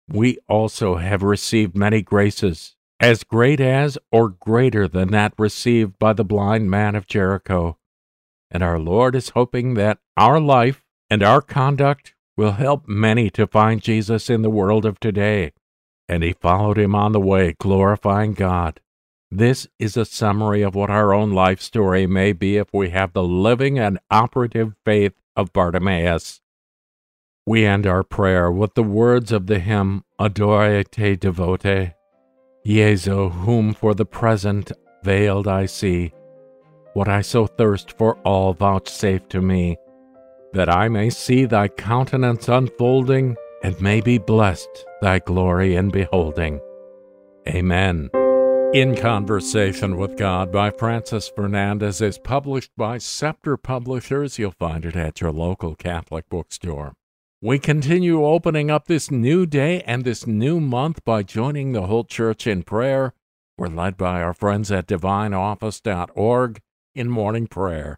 we 0.08 0.38
also 0.48 0.96
have 0.98 1.24
received 1.24 1.76
many 1.76 2.02
graces, 2.02 2.76
as 3.00 3.24
great 3.24 3.60
as 3.60 3.98
or 4.12 4.30
greater 4.30 4.88
than 4.88 5.10
that 5.10 5.34
received 5.38 5.98
by 6.00 6.14
the 6.14 6.26
blind 6.26 6.70
man 6.70 6.96
of 6.96 7.08
Jericho. 7.08 7.78
And 8.52 8.62
our 8.62 8.80
Lord 8.80 9.16
is 9.16 9.30
hoping 9.30 9.74
that 9.76 10.00
our 10.16 10.40
life 10.40 10.84
and 11.10 11.24
our 11.24 11.42
conduct 11.42 12.14
will 12.38 12.54
help 12.54 12.88
many 12.88 13.30
to 13.32 13.48
find 13.48 13.82
Jesus 13.82 14.30
in 14.30 14.42
the 14.42 14.50
world 14.50 14.86
of 14.86 15.00
today. 15.00 15.54
And 16.08 16.24
he 16.24 16.34
followed 16.34 16.78
him 16.78 16.96
on 16.96 17.12
the 17.12 17.20
way, 17.20 17.56
glorifying 17.60 18.34
God. 18.34 18.80
This 19.32 19.68
is 19.80 19.98
a 19.98 20.06
summary 20.06 20.62
of 20.62 20.76
what 20.76 20.92
our 20.92 21.14
own 21.14 21.32
life 21.32 21.62
story 21.62 22.06
may 22.06 22.34
be 22.34 22.58
if 22.58 22.68
we 22.72 22.90
have 22.90 23.14
the 23.14 23.24
living 23.24 23.80
and 23.80 24.00
operative 24.12 24.74
faith 24.86 25.14
of 25.36 25.54
Bartimaeus. 25.54 26.42
We 27.46 27.66
end 27.66 27.86
our 27.86 28.04
prayer 28.04 28.52
with 28.52 28.74
the 28.76 28.84
words 28.84 29.32
of 29.32 29.48
the 29.48 29.60
hymn 29.60 30.04
Adoro 30.20 30.84
te 30.90 31.16
devote. 31.16 31.94
Jesu, 32.66 33.30
whom 33.30 33.74
for 33.74 33.94
the 33.94 34.06
present 34.06 34.72
veiled 35.04 35.48
I 35.48 35.66
see, 35.66 36.14
what 36.94 37.10
I 37.10 37.22
so 37.22 37.46
thirst 37.46 37.98
for 37.98 38.16
all 38.20 38.54
vouchsafe 38.54 39.28
to 39.30 39.42
me, 39.42 39.78
that 40.54 40.70
I 40.70 40.88
may 40.88 41.10
see 41.10 41.46
thy 41.46 41.68
countenance 41.68 42.48
unfolding, 42.48 43.36
and 43.64 43.80
may 43.82 44.00
be 44.00 44.18
blessed 44.18 44.86
thy 45.02 45.20
glory 45.20 45.76
in 45.76 45.90
beholding. 45.90 46.62
Amen. 47.48 48.10
In 48.74 48.96
Conversation 48.96 49.98
with 49.98 50.18
God 50.18 50.52
by 50.52 50.72
Francis 50.72 51.30
Fernandez 51.30 52.02
is 52.02 52.18
published 52.18 52.72
by 52.76 52.98
Scepter 52.98 53.56
Publishers. 53.56 54.40
You'll 54.40 54.50
find 54.50 54.84
it 54.84 54.96
at 54.96 55.22
your 55.22 55.32
local 55.32 55.76
Catholic 55.76 56.28
bookstore. 56.28 56.94
We 57.40 57.60
continue 57.60 58.26
opening 58.26 58.72
up 58.72 58.88
this 58.88 59.12
new 59.12 59.46
day 59.46 59.82
and 59.82 60.04
this 60.04 60.26
new 60.26 60.60
month 60.60 61.06
by 61.06 61.22
joining 61.22 61.74
the 61.74 61.84
whole 61.84 62.04
church 62.04 62.48
in 62.48 62.64
prayer. 62.64 63.14
We're 63.60 63.68
led 63.68 63.96
by 63.96 64.24
our 64.24 64.34
friends 64.34 64.72
at 64.72 64.88
divineoffice.org 64.88 66.60
in 66.96 67.10
morning 67.12 67.46
prayer. 67.46 67.96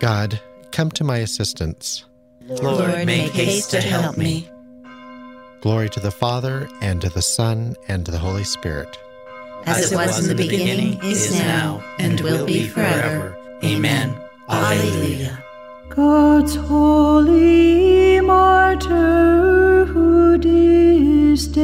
God, 0.00 0.40
come 0.72 0.90
to 0.90 1.04
my 1.04 1.18
assistance. 1.18 2.04
Lord, 2.48 3.06
make 3.06 3.30
haste 3.30 3.70
to 3.70 3.80
help 3.80 4.18
me. 4.18 4.48
Glory 5.62 5.88
to 5.90 6.00
the 6.00 6.10
Father, 6.10 6.68
and 6.80 7.00
to 7.00 7.08
the 7.08 7.22
Son, 7.22 7.76
and 7.86 8.04
to 8.04 8.10
the 8.10 8.18
Holy 8.18 8.42
Spirit. 8.42 8.98
As 9.64 9.92
it 9.92 9.94
was 9.94 10.18
in 10.18 10.36
the 10.36 10.42
beginning, 10.42 10.98
is 11.04 11.32
now, 11.38 11.80
and 12.00 12.20
will 12.20 12.44
be 12.44 12.66
forever. 12.66 13.36
Amen. 13.62 14.12
Alleluia. 14.48 15.38
God's 15.88 16.56
holy 16.56 18.20
martyr 18.20 19.84
who 19.84 20.36
disdained 20.36 21.54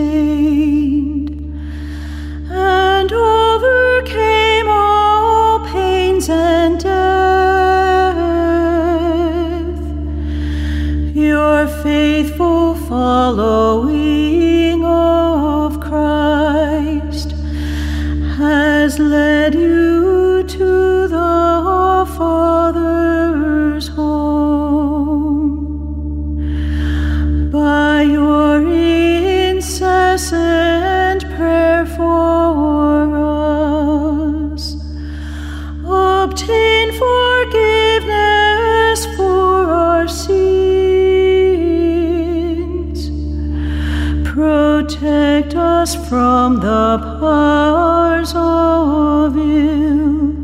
and 2.52 3.12
overcame 3.12 4.68
all 4.68 5.58
pains 5.66 6.28
and 6.28 6.78
death. 6.78 7.18
Your 11.16 11.66
faithful 11.82 12.76
following 12.76 13.87
Protect 44.98 45.54
us 45.54 45.94
from 46.08 46.58
the 46.58 46.98
powers 47.20 48.32
of 48.34 49.36
ill. 49.38 50.37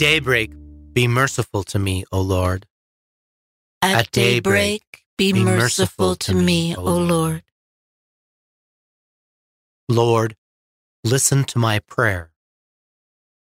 Daybreak, 0.00 0.54
be 0.94 1.06
merciful 1.06 1.62
to 1.62 1.78
me, 1.78 2.04
O 2.10 2.22
Lord. 2.22 2.64
At 3.82 4.10
daybreak, 4.10 5.04
be 5.18 5.34
merciful 5.34 6.16
to 6.16 6.34
me, 6.34 6.74
O 6.74 6.82
Lord. 6.82 7.42
Lord, 9.90 10.36
listen 11.04 11.44
to 11.44 11.58
my 11.58 11.80
prayer. 11.80 12.32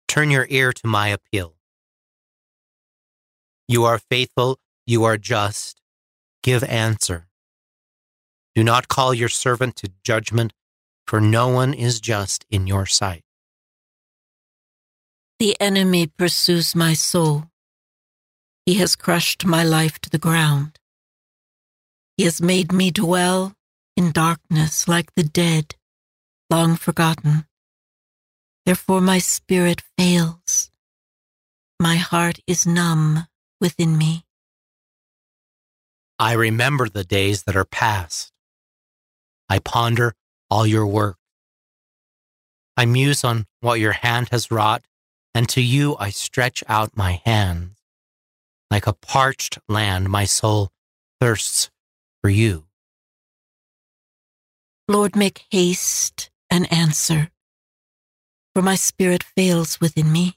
Turn 0.08 0.32
your 0.32 0.48
ear 0.50 0.72
to 0.72 0.88
my 0.88 1.06
appeal. 1.06 1.54
You 3.68 3.84
are 3.84 4.00
faithful, 4.10 4.58
you 4.88 5.04
are 5.04 5.16
just. 5.16 5.80
Give 6.42 6.64
answer. 6.64 7.28
Do 8.56 8.64
not 8.64 8.88
call 8.88 9.14
your 9.14 9.28
servant 9.28 9.76
to 9.76 9.92
judgment, 10.02 10.52
for 11.06 11.20
no 11.20 11.46
one 11.46 11.72
is 11.72 12.00
just 12.00 12.44
in 12.50 12.66
your 12.66 12.86
sight. 12.86 13.22
The 15.40 15.56
enemy 15.58 16.06
pursues 16.06 16.76
my 16.76 16.92
soul. 16.92 17.44
He 18.66 18.74
has 18.74 18.94
crushed 18.94 19.46
my 19.46 19.64
life 19.64 19.98
to 20.00 20.10
the 20.10 20.18
ground. 20.18 20.78
He 22.18 22.24
has 22.24 22.42
made 22.42 22.74
me 22.74 22.90
dwell 22.90 23.54
in 23.96 24.12
darkness 24.12 24.86
like 24.86 25.14
the 25.14 25.22
dead, 25.22 25.76
long 26.50 26.76
forgotten. 26.76 27.46
Therefore 28.66 29.00
my 29.00 29.16
spirit 29.16 29.80
fails. 29.96 30.70
My 31.80 31.96
heart 31.96 32.40
is 32.46 32.66
numb 32.66 33.26
within 33.62 33.96
me. 33.96 34.26
I 36.18 36.34
remember 36.34 36.86
the 36.86 37.04
days 37.04 37.44
that 37.44 37.56
are 37.56 37.64
past. 37.64 38.30
I 39.48 39.58
ponder 39.58 40.12
all 40.50 40.66
your 40.66 40.86
work. 40.86 41.16
I 42.76 42.84
muse 42.84 43.24
on 43.24 43.46
what 43.60 43.80
your 43.80 43.92
hand 43.92 44.28
has 44.32 44.50
wrought, 44.50 44.82
and 45.34 45.48
to 45.50 45.60
you 45.62 45.96
I 45.98 46.10
stretch 46.10 46.64
out 46.68 46.96
my 46.96 47.20
hands. 47.24 47.76
Like 48.70 48.86
a 48.86 48.92
parched 48.92 49.58
land, 49.68 50.08
my 50.08 50.24
soul 50.24 50.70
thirsts 51.20 51.70
for 52.22 52.30
you. 52.30 52.66
Lord, 54.88 55.16
make 55.16 55.44
haste 55.50 56.30
and 56.50 56.72
answer, 56.72 57.30
for 58.54 58.62
my 58.62 58.74
spirit 58.74 59.22
fails 59.22 59.80
within 59.80 60.10
me. 60.10 60.36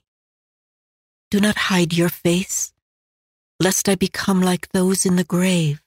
do 1.30 1.40
not 1.40 1.56
hide 1.56 1.92
your 1.92 2.08
face, 2.08 2.72
lest 3.58 3.88
I 3.88 3.96
become 3.96 4.40
like 4.40 4.68
those 4.68 5.04
in 5.04 5.16
the 5.16 5.24
grave. 5.24 5.82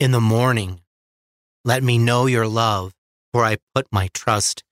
In 0.00 0.10
the 0.10 0.20
morning, 0.20 0.80
let 1.64 1.82
me 1.82 1.96
know 1.98 2.26
your 2.26 2.48
love, 2.48 2.92
for 3.32 3.44
I 3.44 3.58
put 3.74 3.86
my 3.92 4.08
trust 4.12 4.64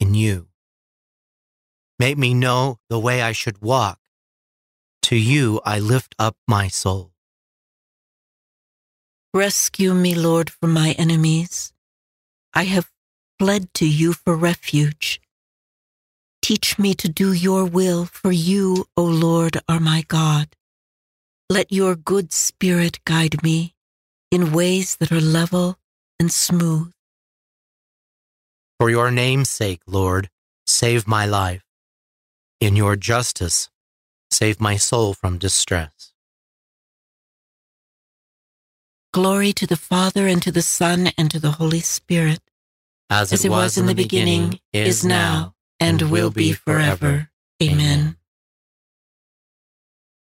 in 0.00 0.14
you. 0.14 0.48
Make 1.98 2.16
me 2.16 2.32
know 2.32 2.78
the 2.88 2.98
way 2.98 3.22
I 3.22 3.32
should 3.32 3.60
walk. 3.60 3.98
To 5.02 5.16
you 5.16 5.60
I 5.64 5.78
lift 5.80 6.14
up 6.18 6.36
my 6.46 6.68
soul. 6.68 7.12
Rescue 9.34 9.94
me, 9.94 10.14
Lord, 10.14 10.50
from 10.50 10.72
my 10.72 10.92
enemies. 10.92 11.72
I 12.54 12.64
have 12.64 12.90
fled 13.38 13.72
to 13.74 13.86
you 13.86 14.12
for 14.12 14.36
refuge. 14.36 15.20
Teach 16.40 16.78
me 16.78 16.94
to 16.94 17.08
do 17.08 17.32
your 17.32 17.64
will, 17.64 18.06
for 18.06 18.32
you, 18.32 18.86
O 18.96 19.04
Lord, 19.04 19.58
are 19.68 19.80
my 19.80 20.02
God. 20.08 20.56
Let 21.50 21.72
your 21.72 21.94
good 21.94 22.32
spirit 22.32 23.00
guide 23.04 23.42
me 23.42 23.74
in 24.30 24.52
ways 24.52 24.96
that 24.96 25.12
are 25.12 25.20
level 25.20 25.78
and 26.18 26.32
smooth. 26.32 26.92
For 28.78 28.88
your 28.88 29.10
name's 29.10 29.50
sake, 29.50 29.82
Lord, 29.86 30.30
save 30.66 31.06
my 31.06 31.26
life. 31.26 31.67
In 32.60 32.74
your 32.74 32.96
justice, 32.96 33.70
save 34.30 34.60
my 34.60 34.76
soul 34.76 35.14
from 35.14 35.38
distress. 35.38 36.12
Glory 39.12 39.52
to 39.52 39.66
the 39.66 39.76
Father, 39.76 40.26
and 40.26 40.42
to 40.42 40.50
the 40.50 40.62
Son, 40.62 41.10
and 41.16 41.30
to 41.30 41.38
the 41.38 41.52
Holy 41.52 41.80
Spirit. 41.80 42.40
As 43.10 43.32
it, 43.32 43.48
was, 43.48 43.78
in 43.78 43.86
the 43.86 43.94
beginning, 43.94 44.60
is 44.72 45.04
now, 45.04 45.54
and 45.80 46.02
will 46.10 46.30
be 46.30 46.52
forever. 46.52 47.30
Amen. 47.62 48.16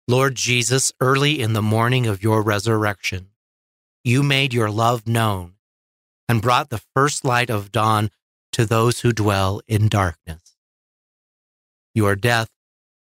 Lord 0.08 0.34
Jesus, 0.34 0.92
early 1.00 1.40
in 1.40 1.52
the 1.52 1.62
morning 1.62 2.06
of 2.06 2.22
your 2.22 2.42
resurrection, 2.42 3.30
you 4.04 4.22
made 4.22 4.54
your 4.54 4.70
love 4.70 5.06
known 5.06 5.54
and 6.28 6.42
brought 6.42 6.70
the 6.70 6.82
first 6.94 7.24
light 7.24 7.50
of 7.50 7.72
dawn 7.72 8.10
to 8.52 8.66
those 8.66 9.00
who 9.00 9.12
dwell 9.12 9.60
in 9.66 9.88
darkness. 9.88 10.45
Your 11.96 12.14
death 12.14 12.50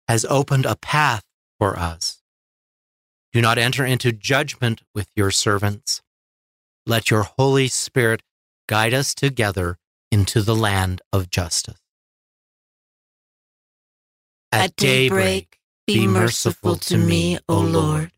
has 0.08 0.24
opened 0.30 0.66
a 0.66 0.78
path 0.78 1.22
for 1.60 1.78
us. 1.78 2.22
Do 3.34 3.42
not 3.42 3.58
enter 3.58 3.86
into 3.86 4.14
judgment 4.14 4.82
with 4.96 5.10
your 5.14 5.30
servants. 5.30 6.02
Let 6.86 7.12
your 7.12 7.24
Holy 7.24 7.68
Spirit 7.68 8.24
guide 8.70 8.94
us 8.94 9.14
together 9.14 9.78
into 10.10 10.42
the 10.42 10.56
land 10.56 11.02
of 11.12 11.30
justice. 11.30 11.82
At 14.54 14.78
daybreak, 14.78 15.60
be 15.86 16.08
merciful 16.08 16.78
to 16.78 16.98
me, 16.98 17.40
O 17.50 17.60
Lord. 17.60 18.12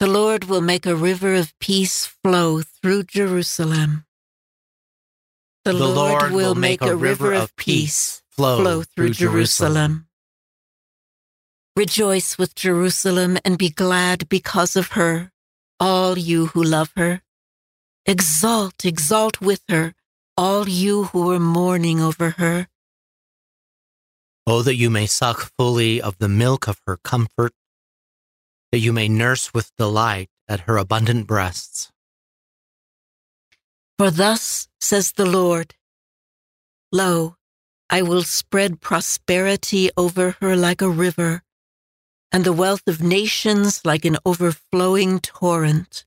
The 0.00 0.06
Lord 0.06 0.44
will 0.44 0.60
make 0.60 0.84
a 0.84 0.94
river 0.94 1.32
of 1.34 1.58
peace 1.60 2.04
flow 2.22 2.60
through 2.60 3.04
Jerusalem. 3.04 4.03
The, 5.64 5.72
The 5.72 5.88
Lord 5.88 6.32
will 6.32 6.54
make 6.54 6.82
a 6.82 6.94
river 6.94 7.32
of 7.32 7.56
peace 7.56 8.22
flow 8.28 8.82
through 8.82 9.10
Jerusalem. 9.10 10.08
Rejoice 11.74 12.36
with 12.36 12.54
Jerusalem 12.54 13.38
and 13.46 13.56
be 13.56 13.70
glad 13.70 14.28
because 14.28 14.76
of 14.76 14.88
her, 14.92 15.32
all 15.80 16.18
you 16.18 16.46
who 16.52 16.62
love 16.62 16.92
her. 16.96 17.22
Exalt, 18.04 18.84
exalt 18.84 19.40
with 19.40 19.62
her, 19.70 19.94
all 20.36 20.68
you 20.68 21.04
who 21.04 21.32
are 21.32 21.40
mourning 21.40 21.98
over 21.98 22.36
her. 22.36 22.68
Oh, 24.46 24.60
that 24.60 24.76
you 24.76 24.90
may 24.90 25.06
suck 25.06 25.50
fully 25.56 25.98
of 25.98 26.18
the 26.18 26.28
milk 26.28 26.68
of 26.68 26.82
her 26.86 26.98
comfort, 26.98 27.54
that 28.70 28.80
you 28.80 28.92
may 28.92 29.08
nurse 29.08 29.54
with 29.54 29.72
delight 29.78 30.28
at 30.46 30.68
her 30.68 30.76
abundant 30.76 31.26
breasts. 31.26 31.90
For 33.98 34.10
thus 34.10 34.68
says 34.80 35.12
the 35.12 35.26
Lord 35.26 35.74
Lo, 36.90 37.36
I 37.90 38.02
will 38.02 38.22
spread 38.24 38.80
prosperity 38.80 39.90
over 39.96 40.36
her 40.40 40.56
like 40.56 40.82
a 40.82 40.88
river, 40.88 41.42
and 42.32 42.44
the 42.44 42.52
wealth 42.52 42.82
of 42.86 43.02
nations 43.02 43.84
like 43.84 44.04
an 44.04 44.16
overflowing 44.24 45.20
torrent. 45.20 46.04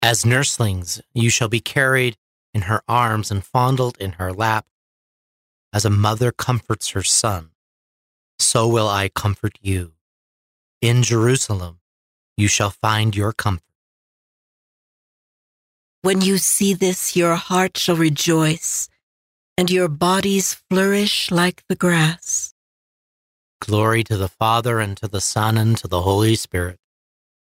As 0.00 0.24
nurslings, 0.24 1.00
you 1.14 1.30
shall 1.30 1.48
be 1.48 1.60
carried 1.60 2.16
in 2.54 2.62
her 2.62 2.82
arms 2.88 3.30
and 3.30 3.44
fondled 3.44 3.96
in 3.98 4.12
her 4.12 4.32
lap. 4.32 4.66
As 5.72 5.84
a 5.84 5.90
mother 5.90 6.32
comforts 6.32 6.90
her 6.90 7.02
son, 7.02 7.50
so 8.38 8.66
will 8.68 8.88
I 8.88 9.08
comfort 9.08 9.58
you. 9.60 9.92
In 10.80 11.02
Jerusalem, 11.02 11.80
you 12.36 12.46
shall 12.48 12.70
find 12.70 13.14
your 13.14 13.32
comfort. 13.32 13.67
When 16.08 16.22
you 16.22 16.38
see 16.38 16.72
this, 16.72 17.16
your 17.16 17.34
heart 17.34 17.76
shall 17.76 17.94
rejoice, 17.94 18.88
and 19.58 19.70
your 19.70 19.88
bodies 19.88 20.54
flourish 20.70 21.30
like 21.30 21.62
the 21.68 21.76
grass. 21.76 22.54
Glory 23.60 24.04
to 24.04 24.16
the 24.16 24.30
Father, 24.30 24.80
and 24.80 24.96
to 24.96 25.06
the 25.06 25.20
Son, 25.20 25.58
and 25.58 25.76
to 25.76 25.86
the 25.86 26.00
Holy 26.00 26.34
Spirit. 26.34 26.78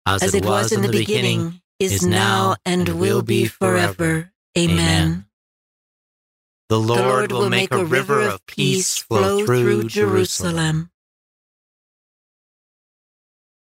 As, 0.05 0.25
As 0.25 0.35
it 0.35 0.45
was 0.45 0.73
in 0.73 0.83
the 0.83 0.89
beginning, 0.89 1.63
is 1.79 2.05
now, 2.05 2.57
and 2.67 2.89
will 2.89 3.23
be 3.23 3.47
forever. 3.47 4.33
Amen. 4.59 5.27
The 6.69 6.81
Lord, 6.81 7.31
will 7.31 7.49
make 7.49 7.71
a 7.71 7.85
river 7.85 8.23
of 8.23 8.45
peace 8.47 8.99
flow 8.99 9.47
through 9.47 9.85
Jerusalem. 9.85 10.91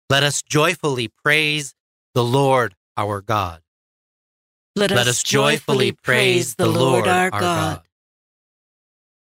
Let 0.08 0.22
us 0.22 0.40
joyfully 0.40 1.08
praise 1.08 1.74
the 2.14 2.24
Lord 2.24 2.74
our 2.96 3.20
God. 3.20 3.60
Let 4.78 4.92
us 4.92 5.24
joyfully 5.24 5.90
praise 5.90 6.54
the 6.54 6.68
Lord 6.68 7.08
our 7.08 7.30
God. 7.30 7.82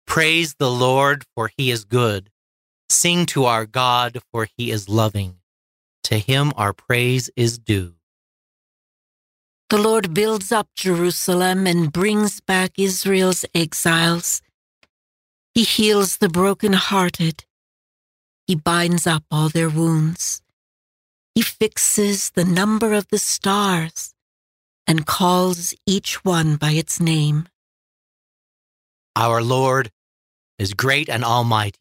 Praise 0.07 0.55
the 0.55 0.71
Lord, 0.71 1.25
for 1.35 1.51
he 1.55 1.71
is 1.71 1.85
good. 1.85 2.31
Sing 2.89 3.27
to 3.27 3.45
our 3.45 3.67
God, 3.67 4.21
for 4.33 4.49
he 4.57 4.71
is 4.71 4.89
loving. 4.89 5.37
To 6.05 6.19
him 6.19 6.55
our 6.57 6.73
praise 6.73 7.29
is 7.37 7.59
due. 7.59 7.95
The 9.69 9.77
Lord 9.77 10.15
builds 10.15 10.51
up 10.51 10.69
Jerusalem 10.75 11.67
and 11.67 11.93
brings 11.93 12.41
back 12.41 12.79
Israel's 12.79 13.45
exiles. 13.55 14.41
He 15.53 15.65
heals 15.65 16.17
the 16.19 16.31
brokenhearted. 16.31 17.45
He 18.47 18.55
binds 18.55 19.07
up 19.07 19.25
all 19.31 19.51
their 19.51 19.69
wounds. 19.69 20.41
He 21.35 21.43
fixes 21.43 22.31
the 22.31 22.47
number 22.47 22.95
of 22.95 23.09
the 23.09 23.19
stars 23.19 24.14
and 24.87 25.07
calls 25.07 25.75
each 25.87 26.25
one 26.25 26.57
by 26.57 26.73
its 26.73 27.01
name. 27.01 27.49
Our 29.17 29.43
Lord 29.43 29.91
is 30.59 30.75
great 30.75 31.09
and 31.09 31.25
almighty. 31.25 31.79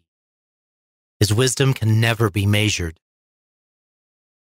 His 1.20 1.34
wisdom 1.34 1.74
can 1.74 2.00
never 2.00 2.30
be 2.30 2.46
measured. 2.46 3.00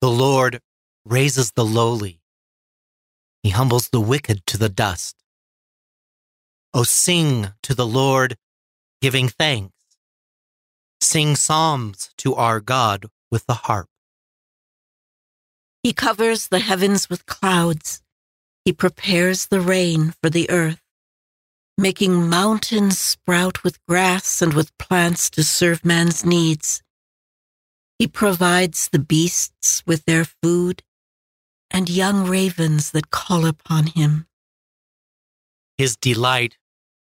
The 0.02 0.10
Lord 0.10 0.62
raises 1.06 1.52
the 1.52 1.66
lowly. 1.66 2.22
He 3.44 3.50
humbles 3.50 3.90
the 3.90 4.00
wicked 4.00 4.46
to 4.48 4.58
the 4.58 4.70
dust. 4.70 5.16
O 6.74 6.84
sing 6.84 7.54
to 7.64 7.74
the 7.74 7.88
Lord, 7.88 8.38
giving 9.02 9.28
thanks. 9.28 9.74
Sing 11.02 11.36
psalms 11.36 12.12
to 12.18 12.36
our 12.36 12.60
God 12.60 13.08
with 13.32 13.46
the 13.46 13.54
harp. 13.66 13.88
He 15.82 15.94
covers 15.94 16.50
the 16.50 16.60
heavens 16.60 17.10
with 17.10 17.26
clouds. 17.26 18.02
He 18.70 18.74
prepares 18.74 19.48
the 19.48 19.62
rain 19.62 20.14
for 20.22 20.30
the 20.30 20.48
earth, 20.48 20.84
making 21.76 22.30
mountains 22.30 23.00
sprout 23.00 23.64
with 23.64 23.84
grass 23.88 24.44
and 24.44 24.54
with 24.54 24.78
plants 24.78 25.32
to 25.32 25.44
serve 25.44 25.84
man's 25.84 26.24
needs. 26.24 26.84
He 27.98 28.06
provides 28.06 28.90
the 28.90 29.00
beasts 29.00 29.82
with 29.88 30.06
their 30.06 30.24
food 30.24 30.84
and 31.72 31.90
young 31.90 32.28
ravens 32.28 32.92
that 32.92 33.10
call 33.10 33.48
upon 33.48 33.88
him. 33.88 34.28
His 35.80 35.98
delight 35.98 36.60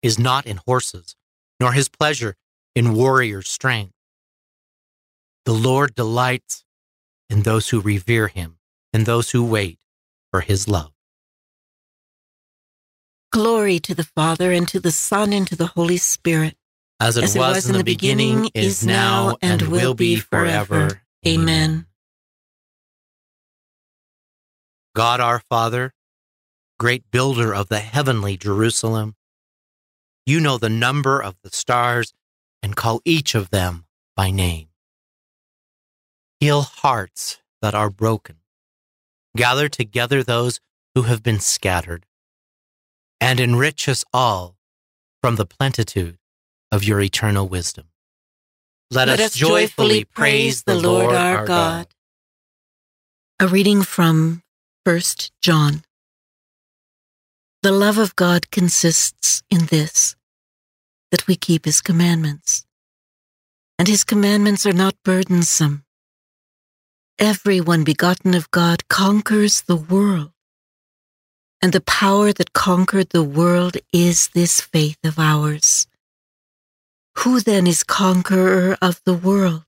is 0.02 0.18
not 0.18 0.46
in 0.46 0.56
horses, 0.66 1.14
nor 1.60 1.74
his 1.74 1.88
pleasure 1.88 2.34
in 2.74 2.94
warrior 2.94 3.40
strength. 3.40 3.94
The 5.44 5.54
Lord 5.54 5.94
delights 5.94 6.64
in 7.30 7.42
those 7.42 7.68
who 7.68 7.80
revere 7.80 8.26
him 8.26 8.58
and 8.92 9.06
those 9.06 9.30
who 9.30 9.44
wait 9.44 9.78
for 10.32 10.40
his 10.40 10.66
love. 10.66 10.92
Glory 13.32 13.80
to 13.80 13.94
the 13.94 14.04
Father, 14.04 14.52
and 14.52 14.68
to 14.68 14.78
the 14.78 14.92
Son, 14.92 15.32
and 15.32 15.48
to 15.48 15.56
the 15.56 15.68
Holy 15.68 15.96
Spirit. 15.96 16.54
As 17.00 17.16
it, 17.16 17.24
As 17.24 17.36
was, 17.36 17.68
in 17.68 17.76
the 17.76 17.82
beginning, 17.82 18.50
is 18.54 18.86
now, 18.86 19.36
and 19.40 19.62
will 19.62 19.94
be 19.94 20.16
forever. 20.16 21.02
Amen. 21.26 21.86
God 24.94 25.20
our 25.20 25.40
Father, 25.48 25.94
great 26.78 27.10
builder 27.10 27.54
of 27.54 27.68
the 27.68 27.80
heavenly 27.80 28.36
Jerusalem, 28.36 29.16
You 30.26 30.38
know 30.38 30.58
the 30.58 30.68
number 30.68 31.20
of 31.20 31.36
the 31.42 31.50
stars 31.50 32.12
and 32.62 32.76
call 32.76 33.00
each 33.04 33.34
of 33.34 33.50
them 33.50 33.86
by 34.14 34.30
name. 34.30 34.68
Heal 36.38 36.62
hearts 36.62 37.40
that 37.62 37.74
are 37.74 37.90
broken. 37.90 38.36
Gather 39.36 39.68
together 39.68 40.22
those 40.22 40.60
who 40.94 41.02
have 41.02 41.22
been 41.22 41.40
scattered. 41.40 42.04
And 43.22 43.38
enrich 43.38 43.88
us 43.88 44.04
all 44.12 44.56
from 45.22 45.36
the 45.36 45.46
plenitude 45.46 46.18
of 46.72 46.82
your 46.82 47.00
eternal 47.00 47.46
wisdom. 47.46 47.86
Let, 48.90 49.06
Let 49.06 49.20
us 49.20 49.34
joyfully 49.36 50.02
praise 50.04 50.64
the 50.64 50.74
Lord 50.74 51.14
our 51.14 51.46
God. 51.46 51.86
A 53.38 53.46
reading 53.46 53.84
from 53.84 54.42
1 54.82 55.00
John. 55.40 55.84
The 57.62 57.70
love 57.70 57.96
of 57.96 58.16
God 58.16 58.50
consists 58.50 59.44
in 59.48 59.66
this 59.66 60.16
that 61.12 61.28
we 61.28 61.36
keep 61.36 61.64
his 61.64 61.80
commandments. 61.80 62.66
And 63.78 63.86
his 63.86 64.02
commandments 64.02 64.66
are 64.66 64.72
not 64.72 64.96
burdensome. 65.04 65.84
Everyone 67.20 67.84
begotten 67.84 68.34
of 68.34 68.50
God 68.50 68.88
conquers 68.88 69.62
the 69.62 69.76
world. 69.76 70.32
And 71.62 71.72
the 71.72 71.80
power 71.80 72.32
that 72.32 72.52
conquered 72.52 73.10
the 73.10 73.22
world 73.22 73.76
is 73.92 74.28
this 74.34 74.60
faith 74.60 74.98
of 75.04 75.16
ours. 75.16 75.86
Who 77.18 77.38
then 77.38 77.68
is 77.68 77.84
conqueror 77.84 78.76
of 78.82 79.00
the 79.04 79.14
world? 79.14 79.64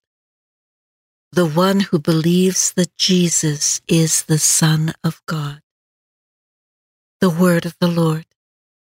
The 1.31 1.47
one 1.47 1.81
who 1.81 2.01
believes 2.01 2.73
that 2.73 2.97
Jesus 2.97 3.81
is 3.87 4.25
the 4.25 4.39
Son 4.39 4.93
of 5.05 5.23
God. 5.27 5.61
The 7.21 7.31
word 7.31 7.65
of 7.65 7.77
the 7.79 7.89
Lord. 7.89 8.27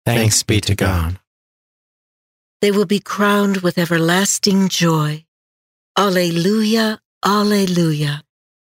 Thanks 0.05 0.43
be 0.43 0.59
to 0.61 0.75
God. 0.75 1.19
They 2.61 2.71
will 2.71 2.85
be 2.85 2.99
crowned 2.99 3.57
with 3.57 3.77
everlasting 3.77 4.67
joy. 4.67 5.25
Alleluia, 5.97 6.99
Alleluia. 7.25 8.23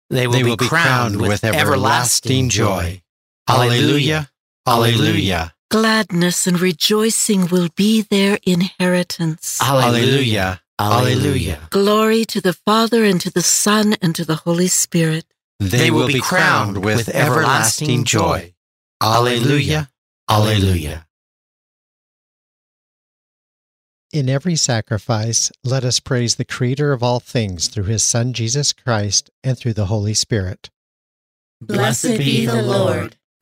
They 0.09 0.27
will, 0.27 0.57
be, 0.57 0.67
crowned 0.67 1.21
with 1.21 1.43
everlasting 1.43 2.49
joy. 2.49 3.01
Alleluia, 3.47 4.29
Alleluia. 4.67 5.53
Gladness 5.69 6.47
and 6.47 6.59
rejoicing 6.59 7.47
will 7.47 7.69
be 7.75 8.01
their 8.01 8.39
inheritance. 8.43 9.59
Alleluia, 9.61 10.61
Alleluia. 10.79 11.67
Glory 11.69 12.25
to 12.25 12.41
the 12.41 12.53
Father 12.53 13.03
and 13.03 13.19
to 13.21 13.29
the 13.29 13.41
Son 13.41 13.95
and 14.01 14.15
to 14.15 14.25
the 14.25 14.35
Holy 14.35 14.67
Spirit. 14.67 15.25
They 15.59 15.91
will 15.91 16.07
be 16.07 16.19
crowned 16.19 16.83
with 16.83 17.09
everlasting 17.09 18.03
joy. 18.03 18.53
Alleluia, 19.01 19.89
Alleluia. 20.29 21.05
In 24.11 24.29
every 24.29 24.55
sacrifice, 24.55 25.51
let 25.63 25.83
us 25.83 25.99
praise 25.99 26.35
the 26.35 26.45
Creator 26.45 26.93
of 26.93 27.03
all 27.03 27.19
things 27.19 27.67
through 27.67 27.83
his 27.85 28.01
Son 28.03 28.31
Jesus 28.31 28.71
Christ 28.71 29.29
and 29.43 29.57
through 29.57 29.73
the 29.73 29.87
Holy 29.87 30.13
Spirit. 30.13 30.69
Blessed 31.59 32.17
be 32.17 32.45
the 32.45 32.61
Lord, 32.61 33.17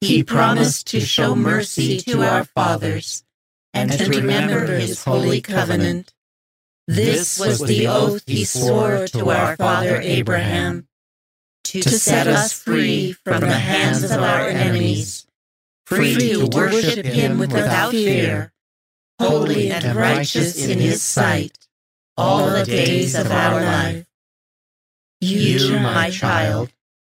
He 0.00 0.22
promised 0.22 0.88
to 0.88 1.00
show 1.00 1.34
mercy 1.34 1.98
to 2.00 2.22
our 2.22 2.44
fathers 2.44 3.24
and 3.72 3.90
to 3.92 4.08
remember 4.08 4.66
his 4.66 5.02
holy 5.04 5.40
covenant. 5.40 6.12
This 6.86 7.38
was 7.38 7.60
the 7.60 7.88
oath 7.88 8.22
he 8.26 8.44
swore 8.44 9.06
to 9.08 9.30
our 9.30 9.56
father 9.56 10.00
Abraham 10.00 10.86
to 11.64 11.82
set 11.82 12.26
us 12.26 12.52
free 12.52 13.12
from 13.12 13.40
the 13.40 13.58
hands 13.58 14.04
of 14.04 14.22
our 14.22 14.48
enemies, 14.48 15.26
free 15.86 16.14
to 16.14 16.46
worship 16.46 17.04
him 17.04 17.38
without 17.38 17.90
fear, 17.90 18.52
holy 19.18 19.70
and 19.70 19.96
righteous 19.96 20.64
in 20.64 20.78
his 20.78 21.02
sight 21.02 21.66
all 22.16 22.50
the 22.50 22.64
days 22.64 23.14
of 23.14 23.30
our 23.30 23.60
life. 23.60 24.06
You, 25.20 25.80
my 25.80 26.10
child, 26.10 26.70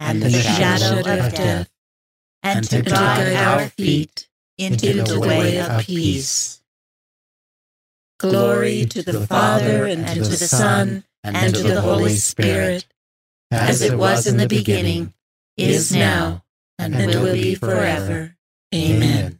and 0.00 0.22
the 0.22 0.30
shadow 0.30 0.98
of 1.00 1.32
death, 1.32 1.70
and 2.42 2.64
to 2.68 2.82
guide 2.82 3.34
our 3.34 3.68
feet 3.68 4.28
into 4.56 5.02
the 5.02 5.20
way 5.20 5.58
of 5.60 5.82
peace. 5.84 6.62
Glory 8.18 8.84
to 8.86 9.02
the 9.02 9.26
Father, 9.26 9.86
and 9.86 10.06
to 10.08 10.20
the 10.20 10.36
Son, 10.36 11.04
and 11.22 11.54
to 11.54 11.62
the 11.62 11.80
Holy 11.80 12.16
Spirit, 12.16 12.86
as 13.50 13.82
it 13.82 13.96
was 13.96 14.26
in 14.26 14.36
the 14.36 14.48
beginning, 14.48 15.14
is 15.56 15.92
now, 15.92 16.44
and 16.78 16.94
will 16.96 17.32
be 17.32 17.54
forever. 17.54 18.36
Amen. 18.74 19.38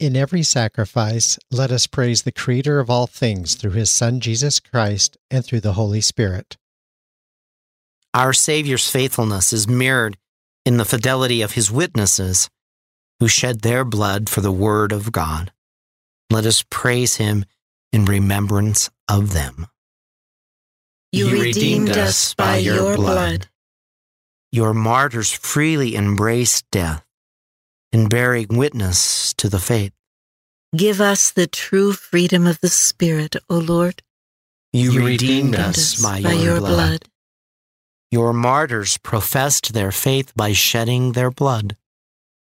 In 0.00 0.16
every 0.16 0.44
sacrifice, 0.44 1.40
let 1.50 1.72
us 1.72 1.88
praise 1.88 2.22
the 2.22 2.30
Creator 2.30 2.78
of 2.78 2.88
all 2.88 3.08
things 3.08 3.56
through 3.56 3.72
his 3.72 3.90
Son 3.90 4.20
Jesus 4.20 4.60
Christ 4.60 5.16
and 5.28 5.44
through 5.44 5.60
the 5.60 5.72
Holy 5.72 6.00
Spirit. 6.00 6.56
Our 8.18 8.32
Savior's 8.32 8.90
faithfulness 8.90 9.52
is 9.52 9.68
mirrored 9.68 10.18
in 10.66 10.76
the 10.76 10.84
fidelity 10.84 11.40
of 11.40 11.52
his 11.52 11.70
witnesses 11.70 12.50
who 13.20 13.28
shed 13.28 13.60
their 13.60 13.84
blood 13.84 14.28
for 14.28 14.40
the 14.40 14.50
Word 14.50 14.90
of 14.90 15.12
God. 15.12 15.52
Let 16.28 16.44
us 16.44 16.64
praise 16.68 17.14
him 17.14 17.44
in 17.92 18.06
remembrance 18.06 18.90
of 19.06 19.32
them. 19.32 19.68
You 21.12 21.40
redeemed 21.40 21.90
us 21.90 22.34
by 22.34 22.56
your 22.56 22.96
blood. 22.96 23.46
Your 24.50 24.74
martyrs 24.74 25.30
freely 25.30 25.94
embraced 25.94 26.68
death 26.72 27.04
in 27.92 28.08
bearing 28.08 28.48
witness 28.50 29.32
to 29.34 29.48
the 29.48 29.60
faith. 29.60 29.92
Give 30.76 31.00
us 31.00 31.30
the 31.30 31.46
true 31.46 31.92
freedom 31.92 32.48
of 32.48 32.58
the 32.62 32.68
Spirit, 32.68 33.36
O 33.48 33.58
Lord. 33.58 34.02
You, 34.72 34.90
you 34.90 35.06
redeemed, 35.06 35.52
redeemed 35.52 35.54
us 35.54 36.02
by, 36.02 36.20
by 36.20 36.32
your, 36.32 36.54
your 36.54 36.58
blood. 36.58 36.74
blood. 36.74 37.08
Your 38.10 38.32
martyrs 38.32 38.96
professed 38.96 39.74
their 39.74 39.92
faith 39.92 40.32
by 40.34 40.52
shedding 40.52 41.12
their 41.12 41.30
blood. 41.30 41.76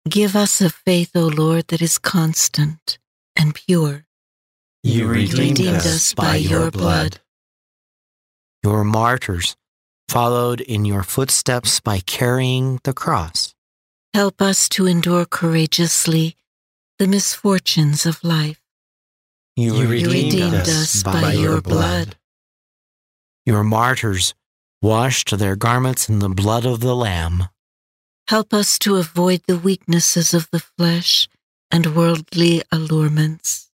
Give 0.08 0.36
us 0.36 0.60
a 0.60 0.68
faith, 0.68 1.12
O 1.14 1.26
Lord, 1.26 1.68
that 1.68 1.80
is 1.80 1.96
constant 1.98 2.98
and 3.34 3.54
pure. 3.54 4.04
You 4.82 5.08
redeemed, 5.08 5.58
redeemed 5.58 5.76
us 5.78 6.12
by 6.12 6.36
your 6.36 6.70
blood. 6.70 7.20
Your 8.62 8.84
martyrs 8.84 9.56
followed 10.08 10.60
in 10.60 10.84
your 10.84 11.02
footsteps 11.02 11.80
by 11.80 12.00
carrying 12.00 12.80
the 12.84 12.92
cross. 12.92 13.54
Help 14.12 14.42
us 14.42 14.68
to 14.68 14.86
endure 14.86 15.24
courageously 15.24 16.36
the 16.98 17.06
misfortunes 17.06 18.04
of 18.04 18.22
life. 18.22 18.60
You, 19.56 19.74
you 19.74 19.88
redeemed, 19.88 20.12
redeemed, 20.12 20.54
us 20.54 21.02
by, 21.02 21.20
by 21.20 21.32
your 21.32 21.62
blood. 21.62 22.16
Your 23.46 23.64
martyrs 23.64 24.34
washed 24.84 25.38
their 25.38 25.56
garments 25.56 26.10
in 26.10 26.18
the 26.18 26.28
blood 26.28 26.66
of 26.66 26.80
the 26.80 26.94
Lamb. 26.94 27.44
Help 28.28 28.52
us 28.52 28.78
to 28.78 28.96
avoid 28.96 29.40
the 29.46 29.56
weaknesses 29.56 30.34
of 30.34 30.46
the 30.52 30.60
flesh 30.60 31.26
and 31.70 31.96
worldly 31.96 32.62
allurements. 32.70 33.70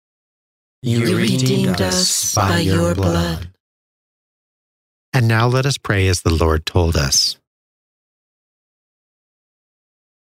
You, 0.83 1.01
you 1.01 1.17
redeemed, 1.17 1.43
redeemed 1.43 1.81
us 1.81 2.33
by, 2.33 2.49
by 2.49 2.59
your 2.61 2.95
blood. 2.95 3.13
blood. 3.13 3.51
And 5.13 5.27
now 5.27 5.49
let 5.49 5.67
us 5.67 5.79
pray 5.79 6.07
as 6.07 6.23
the 6.23 6.33
Lord 6.33 6.65
told 6.65 6.97
us. 6.97 7.37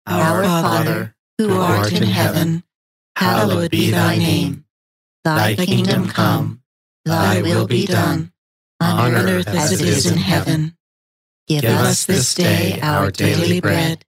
Our 0.07 0.43
Father, 0.43 1.15
who 1.37 1.51
art 1.51 1.91
in 1.91 2.03
heaven, 2.03 2.63
hallowed 3.17 3.71
be 3.71 3.91
thy 3.91 4.17
name. 4.17 4.63
Thy 5.25 5.55
kingdom 5.55 6.07
come, 6.07 6.63
thy 7.03 7.41
will 7.41 7.67
be 7.67 7.85
done, 7.85 8.30
on 8.81 9.13
earth 9.13 9.47
as 9.47 9.79
it 9.79 9.87
is 9.87 10.05
in 10.05 10.17
heaven. 10.17 10.75
Give 11.47 11.65
us 11.65 12.05
this 12.05 12.33
day 12.33 12.79
our 12.81 13.11
daily 13.11 13.61
bread, 13.61 14.05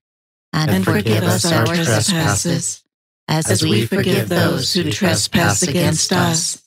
and 0.51 0.83
forgive 0.83 1.23
us 1.23 1.51
our 1.51 1.65
trespasses, 1.65 2.83
as 3.27 3.63
we 3.63 3.85
forgive 3.85 4.29
those 4.29 4.73
who 4.73 4.91
trespass 4.91 5.63
against 5.63 6.11
us. 6.11 6.61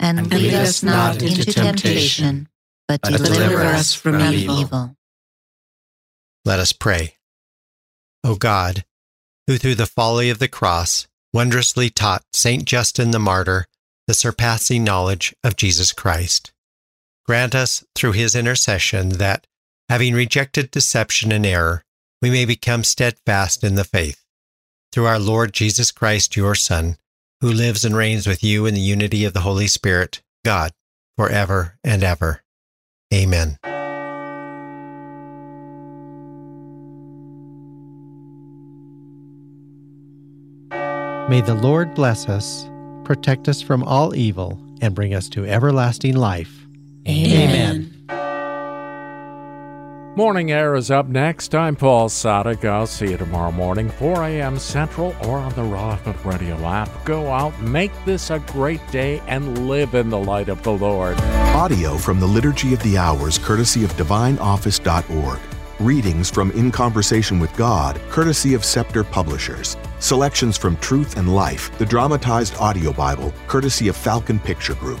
And 0.00 0.30
lead 0.32 0.54
us 0.54 0.82
not 0.82 1.22
into 1.22 1.44
temptation, 1.44 2.48
but 2.88 3.02
deliver 3.02 3.60
us 3.60 3.94
from 3.94 4.20
evil. 4.20 4.96
Let 6.44 6.58
us 6.58 6.72
pray. 6.72 7.14
O 8.24 8.34
God, 8.34 8.84
who 9.46 9.58
through 9.58 9.76
the 9.76 9.86
folly 9.86 10.30
of 10.30 10.38
the 10.38 10.48
cross 10.48 11.06
wondrously 11.32 11.90
taught 11.90 12.24
Saint 12.32 12.64
Justin 12.64 13.10
the 13.10 13.18
martyr 13.18 13.66
the 14.06 14.14
surpassing 14.14 14.82
knowledge 14.82 15.34
of 15.44 15.56
Jesus 15.56 15.92
Christ, 15.92 16.51
grant 17.26 17.54
us 17.54 17.84
through 17.94 18.12
his 18.12 18.34
intercession 18.34 19.10
that, 19.10 19.46
having 19.88 20.14
rejected 20.14 20.70
deception 20.70 21.32
and 21.32 21.46
error, 21.46 21.84
we 22.20 22.30
may 22.30 22.44
become 22.44 22.84
steadfast 22.84 23.64
in 23.64 23.74
the 23.74 23.84
faith. 23.84 24.24
Through 24.92 25.06
our 25.06 25.18
Lord 25.18 25.52
Jesus 25.52 25.90
Christ, 25.90 26.36
your 26.36 26.54
Son, 26.54 26.96
who 27.40 27.50
lives 27.50 27.84
and 27.84 27.96
reigns 27.96 28.26
with 28.26 28.44
you 28.44 28.66
in 28.66 28.74
the 28.74 28.80
unity 28.80 29.24
of 29.24 29.32
the 29.32 29.40
Holy 29.40 29.66
Spirit, 29.66 30.22
God, 30.44 30.72
forever 31.16 31.78
and 31.82 32.04
ever. 32.04 32.42
Amen. 33.12 33.58
May 41.28 41.40
the 41.40 41.54
Lord 41.54 41.94
bless 41.94 42.28
us, 42.28 42.68
protect 43.04 43.48
us 43.48 43.62
from 43.62 43.82
all 43.84 44.14
evil, 44.14 44.60
and 44.80 44.94
bring 44.94 45.14
us 45.14 45.28
to 45.30 45.46
everlasting 45.46 46.16
life. 46.16 46.61
Amen. 47.06 47.88
Morning 50.14 50.52
Air 50.52 50.74
is 50.74 50.90
up 50.90 51.08
next. 51.08 51.54
I'm 51.54 51.74
Paul 51.74 52.10
Sadek. 52.10 52.66
I'll 52.66 52.86
see 52.86 53.10
you 53.12 53.16
tomorrow 53.16 53.50
morning, 53.50 53.88
4 53.88 54.24
a.m. 54.24 54.58
Central 54.58 55.16
or 55.24 55.38
on 55.38 55.54
the 55.54 55.62
Relevant 55.62 56.22
Radio 56.22 56.54
app. 56.66 56.90
Go 57.06 57.30
out, 57.30 57.58
make 57.62 57.92
this 58.04 58.28
a 58.28 58.38
great 58.40 58.86
day, 58.90 59.22
and 59.26 59.66
live 59.66 59.94
in 59.94 60.10
the 60.10 60.18
light 60.18 60.50
of 60.50 60.62
the 60.62 60.72
Lord. 60.72 61.18
Audio 61.54 61.96
from 61.96 62.20
the 62.20 62.26
Liturgy 62.26 62.74
of 62.74 62.82
the 62.82 62.98
Hours, 62.98 63.38
courtesy 63.38 63.84
of 63.84 63.92
DivineOffice.org. 63.94 65.38
Readings 65.80 66.30
from 66.30 66.50
In 66.50 66.70
Conversation 66.70 67.40
with 67.40 67.56
God, 67.56 67.98
courtesy 68.10 68.52
of 68.52 68.66
Scepter 68.66 69.02
Publishers. 69.02 69.78
Selections 69.98 70.58
from 70.58 70.76
Truth 70.76 71.16
and 71.16 71.34
Life, 71.34 71.76
the 71.78 71.86
dramatized 71.86 72.54
audio 72.58 72.92
Bible, 72.92 73.32
courtesy 73.48 73.88
of 73.88 73.96
Falcon 73.96 74.38
Picture 74.38 74.74
Group. 74.74 75.00